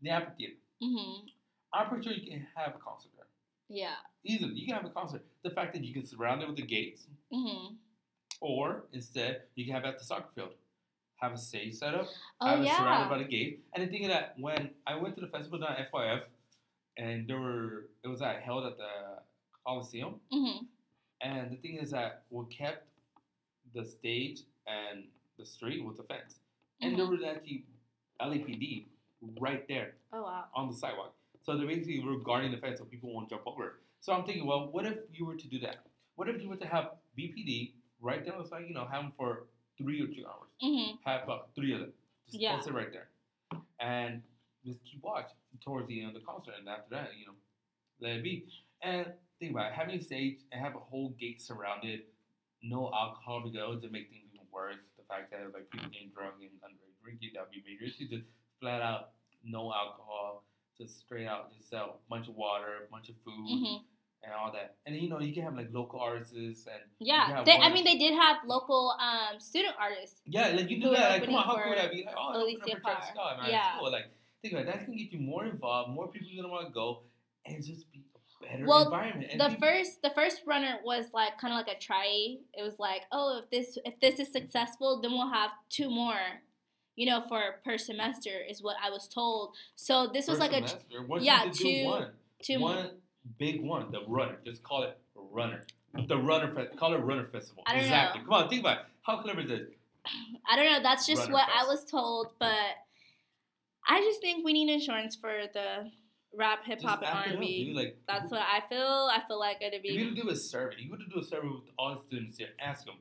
The 0.00 0.10
amphitheater. 0.10 0.54
hmm 0.80 1.26
I'm 1.72 1.88
pretty 1.90 2.04
sure 2.04 2.12
you 2.14 2.30
can 2.30 2.46
have 2.54 2.76
a 2.76 2.78
concert 2.78 3.10
there. 3.16 3.26
Yeah. 3.68 3.96
Easily, 4.24 4.54
you 4.54 4.64
can 4.66 4.76
have 4.76 4.86
a 4.86 4.90
concert. 4.90 5.22
The 5.42 5.50
fact 5.50 5.74
that 5.74 5.84
you 5.84 5.92
can 5.92 6.06
surround 6.06 6.40
it 6.42 6.46
with 6.48 6.56
the 6.56 6.62
gates, 6.62 7.06
hmm 7.30 7.74
or 8.40 8.84
instead 8.92 9.42
you 9.56 9.64
can 9.66 9.74
have 9.74 9.84
it 9.84 9.88
at 9.88 9.98
the 9.98 10.04
soccer 10.04 10.30
field. 10.34 10.50
Have 11.20 11.32
a 11.32 11.36
stage 11.36 11.74
set 11.74 11.94
up, 11.94 12.06
Oh 12.40 12.46
have 12.46 12.60
it 12.60 12.68
surrounded 12.76 13.08
by 13.10 13.18
the 13.18 13.24
gate. 13.24 13.64
And 13.74 13.82
the 13.82 13.88
thing 13.90 14.02
is 14.04 14.08
that 14.08 14.34
when 14.38 14.70
I 14.86 14.94
went 14.96 15.14
to 15.16 15.20
the 15.20 15.26
festival 15.26 15.58
down 15.58 15.72
at 15.76 15.90
FYF, 15.90 16.22
and 16.96 17.26
there 17.28 17.40
were 17.40 17.86
it 18.04 18.08
was 18.08 18.22
at, 18.22 18.40
held 18.42 18.64
at 18.66 18.76
the 18.76 19.18
Coliseum, 19.66 20.20
hmm 20.32 20.58
and 21.20 21.50
the 21.50 21.56
thing 21.56 21.78
is 21.78 21.90
that 21.90 22.22
we 22.30 22.44
kept 22.46 22.86
the 23.74 23.84
stage 23.84 24.42
and 24.68 25.04
the 25.38 25.44
street 25.44 25.84
with 25.84 25.96
the 25.96 26.04
fence, 26.04 26.38
and 26.80 26.96
there 26.96 27.06
was 27.06 27.20
actually 27.24 27.64
LAPD 28.22 28.86
right 29.40 29.66
there 29.66 29.94
Oh 30.12 30.22
wow. 30.22 30.44
on 30.54 30.68
the 30.70 30.76
sidewalk. 30.76 31.14
So 31.40 31.56
they 31.56 31.64
basically 31.66 32.00
were 32.00 32.18
guarding 32.18 32.52
the 32.52 32.58
fence 32.58 32.78
so 32.78 32.84
people 32.84 33.12
won't 33.12 33.28
jump 33.28 33.42
over. 33.46 33.80
So 34.00 34.12
I'm 34.12 34.24
thinking, 34.24 34.46
well, 34.46 34.68
what 34.70 34.86
if 34.86 34.98
you 35.12 35.26
were 35.26 35.34
to 35.34 35.48
do 35.48 35.58
that? 35.60 35.78
What 36.14 36.28
if 36.28 36.40
you 36.40 36.48
were 36.48 36.56
to 36.56 36.66
have 36.66 36.90
BPD 37.18 37.72
right 38.00 38.24
there 38.24 38.34
on 38.34 38.42
the 38.42 38.48
side, 38.48 38.64
you 38.68 38.74
know, 38.74 38.86
have 38.90 39.02
them 39.02 39.12
for 39.16 39.46
three 39.78 40.02
or 40.02 40.06
two 40.08 40.26
hours, 40.26 40.50
hmm 40.60 40.96
have 41.04 41.28
uh, 41.28 41.38
three 41.54 41.72
of 41.72 41.80
them, 41.80 41.92
just 42.26 42.40
Yeah. 42.40 42.60
it 42.60 42.72
right 42.72 42.92
there, 42.92 43.08
and 43.80 44.22
just 44.64 44.84
keep 44.84 45.02
watch 45.02 45.30
towards 45.64 45.88
the 45.88 46.00
end 46.02 46.14
of 46.14 46.20
the 46.20 46.26
concert, 46.26 46.54
and 46.58 46.68
after 46.68 46.90
that, 46.90 47.10
you 47.18 47.26
know, 47.26 47.34
let 48.00 48.16
it 48.16 48.22
be. 48.22 48.46
And 48.82 49.06
think 49.38 49.52
about 49.52 49.72
it, 49.72 49.74
having 49.74 49.94
a 49.96 50.02
stage 50.02 50.38
and 50.52 50.60
have 50.60 50.74
a 50.76 50.78
whole 50.78 51.10
gate 51.18 51.40
surrounded, 51.40 52.02
no 52.62 52.92
alcohol 52.92 53.40
because 53.48 53.80
to 53.82 53.88
make 53.90 54.10
things 54.10 54.28
even 54.34 54.46
worse. 54.52 54.82
The 54.96 55.04
fact 55.08 55.30
that 55.30 55.40
like 55.54 55.70
people 55.70 55.88
getting 55.90 56.10
drunk 56.14 56.34
and 56.40 56.50
underage 56.62 56.94
drinking, 57.02 57.30
that 57.34 57.42
would 57.42 57.50
be 57.50 57.62
major 57.66 57.86
issue. 57.86 58.08
Just 58.08 58.26
flat 58.60 58.82
out 58.82 59.10
no 59.44 59.72
alcohol, 59.72 60.44
just 60.76 60.98
straight 61.00 61.26
out, 61.26 61.54
just 61.56 61.70
sell 61.70 62.00
a 62.04 62.10
bunch 62.10 62.28
of 62.28 62.34
water, 62.34 62.86
a 62.86 62.90
bunch 62.90 63.08
of 63.08 63.14
food, 63.24 63.34
hmm 63.34 63.76
and 64.24 64.32
all 64.32 64.52
that. 64.52 64.76
And 64.84 64.94
then, 64.94 65.02
you 65.02 65.08
know, 65.08 65.20
you 65.20 65.32
can 65.32 65.42
have 65.44 65.54
like 65.54 65.68
local 65.72 66.00
artists 66.00 66.32
and 66.34 66.80
Yeah. 66.98 67.42
They, 67.44 67.52
I 67.52 67.72
mean, 67.72 67.84
they 67.84 67.96
did 67.96 68.14
have 68.14 68.38
local 68.46 68.94
um, 69.00 69.38
student 69.40 69.74
artists. 69.80 70.20
yeah, 70.26 70.48
like 70.48 70.70
you 70.70 70.80
do 70.80 70.90
that. 70.90 71.10
Like, 71.12 71.24
come 71.24 71.34
on, 71.34 71.44
how 71.44 71.56
cool 71.56 71.70
would 71.70 71.78
that 71.78 71.92
be? 71.92 72.04
Like, 72.04 72.14
oh, 72.18 72.42
Alicia 72.42 72.60
for 72.74 72.80
Travis 72.80 73.08
Scott, 73.08 73.40
man. 73.42 73.50
Yeah. 73.50 73.70
It's 73.72 73.78
cool. 73.80 73.92
Like, 73.92 74.04
think 74.42 74.54
about 74.54 74.62
it. 74.66 74.72
That's 74.72 74.84
gonna 74.86 74.98
get 74.98 75.12
you 75.12 75.20
more 75.20 75.44
involved. 75.46 75.90
More 75.92 76.08
people 76.08 76.28
are 76.32 76.42
gonna 76.42 76.52
want 76.52 76.66
to 76.66 76.72
go, 76.72 77.02
and 77.46 77.64
just 77.64 77.90
be 77.92 78.00
a 78.00 78.44
better 78.46 78.66
Well, 78.66 78.90
the 78.90 79.28
people- 79.28 79.56
first 79.60 80.02
the 80.02 80.10
first 80.10 80.42
runner 80.46 80.78
was 80.84 81.06
like 81.12 81.38
kind 81.38 81.52
of 81.54 81.58
like 81.66 81.74
a 81.76 81.78
try. 81.78 82.36
It 82.54 82.62
was 82.62 82.78
like, 82.78 83.02
oh, 83.12 83.40
if 83.42 83.50
this 83.50 83.78
if 83.84 83.98
this 84.00 84.18
is 84.18 84.32
successful, 84.32 85.00
then 85.00 85.12
we'll 85.12 85.30
have 85.32 85.50
two 85.70 85.90
more. 85.90 86.18
you 86.96 87.06
know, 87.06 87.20
for 87.28 87.40
per 87.64 87.78
semester 87.78 88.30
is 88.50 88.60
what 88.60 88.76
I 88.84 88.90
was 88.90 89.06
told. 89.06 89.54
So 89.76 90.08
this 90.12 90.26
was 90.26 90.40
like 90.40 90.50
a 90.50 90.66
semester? 90.66 91.02
Why 91.06 91.18
yeah, 91.20 91.44
two- 91.52 91.84
one. 91.84 92.10
two. 92.42 92.58
one 92.58 92.90
big 93.38 93.62
one, 93.62 93.90
the 93.90 94.00
runner. 94.06 94.36
Just 94.44 94.62
call 94.62 94.82
it 94.84 94.98
runner. 95.14 95.62
The 96.06 96.16
runner 96.16 96.52
call 96.76 96.94
it 96.94 96.98
runner 96.98 97.24
festival. 97.26 97.62
I 97.66 97.74
don't 97.74 97.82
exactly. 97.82 98.20
know. 98.20 98.26
Come 98.26 98.34
on, 98.34 98.48
think 98.48 98.60
about 98.60 98.78
it. 98.78 98.84
How 99.02 99.22
clever 99.22 99.40
is 99.40 99.48
this? 99.48 99.62
I 100.48 100.56
don't 100.56 100.66
know. 100.66 100.82
That's 100.82 101.06
just 101.06 101.22
Runner 101.22 101.34
what 101.34 101.48
I 101.48 101.64
was 101.64 101.84
told, 101.84 102.28
but 102.38 102.76
I 103.86 104.00
just 104.00 104.20
think 104.20 104.44
we 104.44 104.52
need 104.52 104.72
insurance 104.72 105.16
for 105.16 105.32
the 105.52 105.90
rap, 106.34 106.64
hip 106.64 106.82
hop, 106.82 107.02
and 107.02 107.34
R&B. 107.34 107.72
Like 107.74 107.98
That's 108.06 108.30
what 108.30 108.40
I 108.40 108.60
feel. 108.68 109.08
I 109.12 109.20
feel 109.26 109.38
like 109.38 109.58
it'd 109.60 109.80
If 109.84 109.92
you 109.92 110.14
to 110.14 110.22
do 110.22 110.28
a 110.28 110.36
survey, 110.36 110.76
you 110.78 110.90
were 110.90 110.98
to 110.98 111.08
do 111.12 111.20
a 111.20 111.24
survey 111.24 111.48
with 111.48 111.70
all 111.78 111.94
the 111.94 112.02
students 112.02 112.38
here. 112.38 112.48
Ask 112.60 112.84
them, 112.84 112.96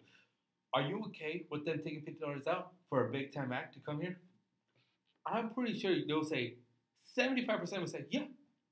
are 0.74 0.82
you 0.82 1.04
okay 1.08 1.46
with 1.50 1.66
them 1.66 1.82
taking 1.84 2.02
fifty 2.02 2.20
dollars 2.20 2.48
out 2.48 2.72
for 2.90 3.08
a 3.08 3.12
big 3.12 3.34
time 3.34 3.52
act 3.52 3.74
to 3.76 3.80
come 3.80 4.02
here? 4.02 4.20
I'm 5.26 5.50
pretty 5.50 5.78
sure 5.78 5.94
they'll 6.08 6.24
say 6.24 6.56
seventy-five 7.16 7.60
percent 7.60 7.82
will 7.82 7.90
say 7.90 8.06
yeah. 8.10 8.24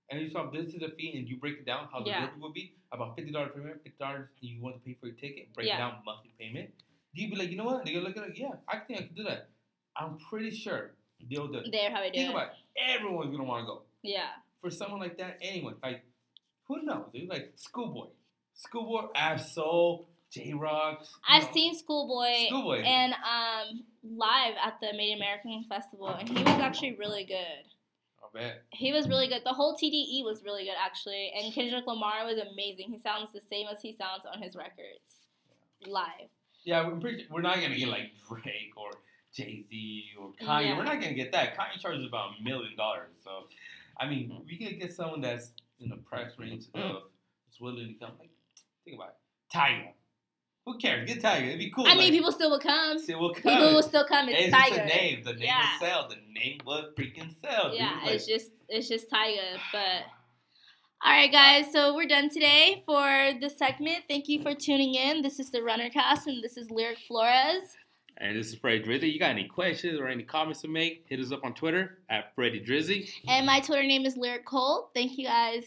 And 0.09 0.21
you 0.21 0.29
saw 0.29 0.49
this 0.51 0.73
is 0.75 0.83
a 0.83 0.89
fee, 0.91 1.17
and 1.17 1.27
you 1.27 1.37
break 1.37 1.57
it 1.57 1.65
down 1.65 1.87
how 1.91 1.99
the 2.03 2.09
Yeah. 2.09 2.23
work 2.25 2.33
would 2.39 2.53
be 2.53 2.73
about 2.91 3.15
fifty 3.15 3.31
dollars 3.31 3.55
minute, 3.55 3.81
fifty 3.83 3.97
dollars 3.97 4.29
you 4.39 4.61
want 4.61 4.75
to 4.75 4.81
pay 4.81 4.93
for 4.99 5.07
your 5.07 5.15
ticket, 5.15 5.51
break 5.53 5.67
Yeah. 5.67 5.75
it 5.75 5.77
down 5.79 6.03
monthly 6.05 6.31
payment. 6.39 6.71
You'd 7.13 7.31
be 7.31 7.37
like, 7.37 7.49
you 7.49 7.57
know 7.57 7.63
what? 7.65 7.85
They're 7.85 7.93
gonna 7.95 8.07
look 8.07 8.17
at 8.17 8.29
it, 8.29 8.37
yeah, 8.37 8.51
I 8.67 8.77
think 8.79 8.99
I 8.99 9.03
can 9.07 9.15
do 9.15 9.23
that. 9.23 9.49
I'm 9.95 10.17
pretty 10.29 10.51
sure 10.51 10.95
they'll 11.29 11.47
do 11.47 11.59
it. 11.59 11.71
They're 11.71 11.89
how 11.89 12.01
they 12.01 12.11
do 12.11 12.19
Think 12.19 12.31
about 12.33 12.49
it. 12.49 12.55
Everyone's 12.77 13.31
gonna 13.31 13.47
want 13.47 13.63
to 13.63 13.65
go 13.67 13.81
Yeah. 14.03 14.29
for 14.61 14.69
someone 14.69 14.99
like 14.99 15.17
that, 15.17 15.37
anyone, 15.41 15.77
like, 15.81 16.03
who 16.67 16.83
knows, 16.83 17.09
dude? 17.13 17.29
Like, 17.29 17.53
Schoolboy. 17.55 18.09
Schoolboy, 18.53 19.07
Ab-Soul, 19.15 20.07
J 20.31 20.53
Rocks. 20.53 21.13
I've 21.27 21.51
seen 21.51 21.73
Schoolboy 21.75 22.47
Schoolboy. 22.47 22.81
and 22.81 23.13
um 23.13 23.85
live 24.03 24.55
at 24.61 24.79
the 24.81 24.93
Made 24.93 25.15
American 25.15 25.63
Festival, 25.69 26.09
and 26.09 26.27
he 26.29 26.35
was 26.43 26.47
actually 26.59 26.95
really 26.95 27.23
good. 27.23 27.63
Bet. 28.35 28.63
He 28.71 28.91
was 28.91 29.07
really 29.07 29.27
good. 29.27 29.41
The 29.43 29.53
whole 29.53 29.75
TDE 29.75 30.23
was 30.23 30.43
really 30.43 30.65
good 30.65 30.75
actually, 30.79 31.31
and 31.35 31.53
Kendrick 31.53 31.87
Lamar 31.87 32.25
was 32.25 32.37
amazing. 32.37 32.91
He 32.91 32.99
sounds 32.99 33.31
the 33.33 33.41
same 33.49 33.67
as 33.71 33.81
he 33.81 33.93
sounds 33.93 34.23
on 34.31 34.41
his 34.41 34.55
records 34.55 34.99
live. 35.87 36.29
Yeah, 36.63 36.87
we're, 36.87 36.99
pretty, 36.99 37.25
we're 37.29 37.41
not 37.41 37.57
going 37.57 37.71
to 37.71 37.77
get, 37.77 37.87
like, 37.87 38.11
Drake 38.27 38.73
or 38.75 38.89
Jay 39.33 39.63
Z 39.69 40.03
or 40.19 40.29
Kanye. 40.41 40.65
Yeah. 40.65 40.77
We're 40.77 40.83
not 40.83 40.99
going 40.99 41.09
to 41.09 41.15
get 41.15 41.31
that. 41.31 41.55
Kanye 41.57 41.79
charges 41.79 42.05
about 42.05 42.31
a 42.39 42.43
million 42.43 42.75
dollars. 42.75 43.11
So, 43.23 43.47
I 43.99 44.09
mean, 44.09 44.29
mm-hmm. 44.29 44.47
we 44.47 44.57
can 44.57 44.79
get 44.79 44.91
someone 44.93 45.21
that's 45.21 45.51
in 45.79 45.89
the 45.89 45.97
price 45.97 46.31
range 46.37 46.65
of 46.73 47.03
that's 47.45 47.61
willing 47.61 47.87
to 47.87 47.93
come. 47.93 48.13
Like, 48.19 48.31
think 48.83 48.97
about 48.97 49.09
it. 49.09 49.55
Tyga. 49.55 49.93
Who 50.65 50.77
cares? 50.79 51.07
Get 51.07 51.21
Tyga. 51.21 51.47
It'd 51.47 51.59
be 51.59 51.69
cool. 51.69 51.85
I 51.87 51.95
mean, 51.95 52.11
people 52.11 52.31
still 52.31 52.49
will 52.49 52.59
come. 52.59 52.97
see, 52.97 53.13
we'll 53.13 53.33
People 53.33 53.73
will 53.73 53.83
still 53.83 54.05
come. 54.05 54.29
It's 54.29 54.39
It's 54.47 54.51
just 54.55 54.71
Tyga. 54.73 54.83
a 54.83 54.85
name. 54.87 55.23
The 55.23 55.33
name 55.33 55.43
Yeah. 55.43 55.61
will 55.79 55.87
sell. 55.87 56.07
The 56.09 56.15
name 56.33 56.59
will 56.65 56.89
freaking 56.97 57.29
sell. 57.43 57.69
dude. 57.69 57.79
Yeah, 57.79 57.99
Like, 58.03 58.15
it's 58.15 58.25
just 58.25 58.49
it's 58.67 58.87
just 58.89 59.09
Tyga. 59.09 59.57
But 59.71 60.03
all 61.03 61.11
right, 61.11 61.31
guys, 61.31 61.71
so 61.71 61.93
we're 61.93 62.07
done 62.07 62.29
today 62.29 62.81
for 62.87 63.33
this 63.39 63.57
segment. 63.59 64.05
Thank 64.09 64.27
you 64.27 64.41
for 64.41 64.55
tuning 64.55 64.95
in. 64.95 65.21
This 65.21 65.39
is 65.39 65.51
the 65.51 65.61
Runner 65.61 65.89
Cast, 65.89 66.25
and 66.25 66.43
this 66.43 66.57
is 66.57 66.71
Lyric 66.71 66.97
Flores. 67.07 67.75
And 68.17 68.35
this 68.35 68.47
is 68.47 68.55
Freddie 68.55 68.81
Drizzy. 68.81 69.11
You 69.13 69.19
got 69.19 69.31
any 69.31 69.43
questions 69.45 69.99
or 69.99 70.07
any 70.07 70.23
comments 70.23 70.61
to 70.61 70.67
make? 70.69 71.05
Hit 71.09 71.19
us 71.19 71.31
up 71.31 71.41
on 71.43 71.53
Twitter 71.53 71.99
at 72.09 72.33
Freddie 72.33 72.61
Drizzy. 72.65 73.07
And 73.27 73.45
my 73.45 73.59
Twitter 73.59 73.83
name 73.83 74.05
is 74.05 74.15
Lyric 74.17 74.45
Cole. 74.45 74.89
Thank 74.95 75.17
you 75.17 75.27
guys. 75.27 75.65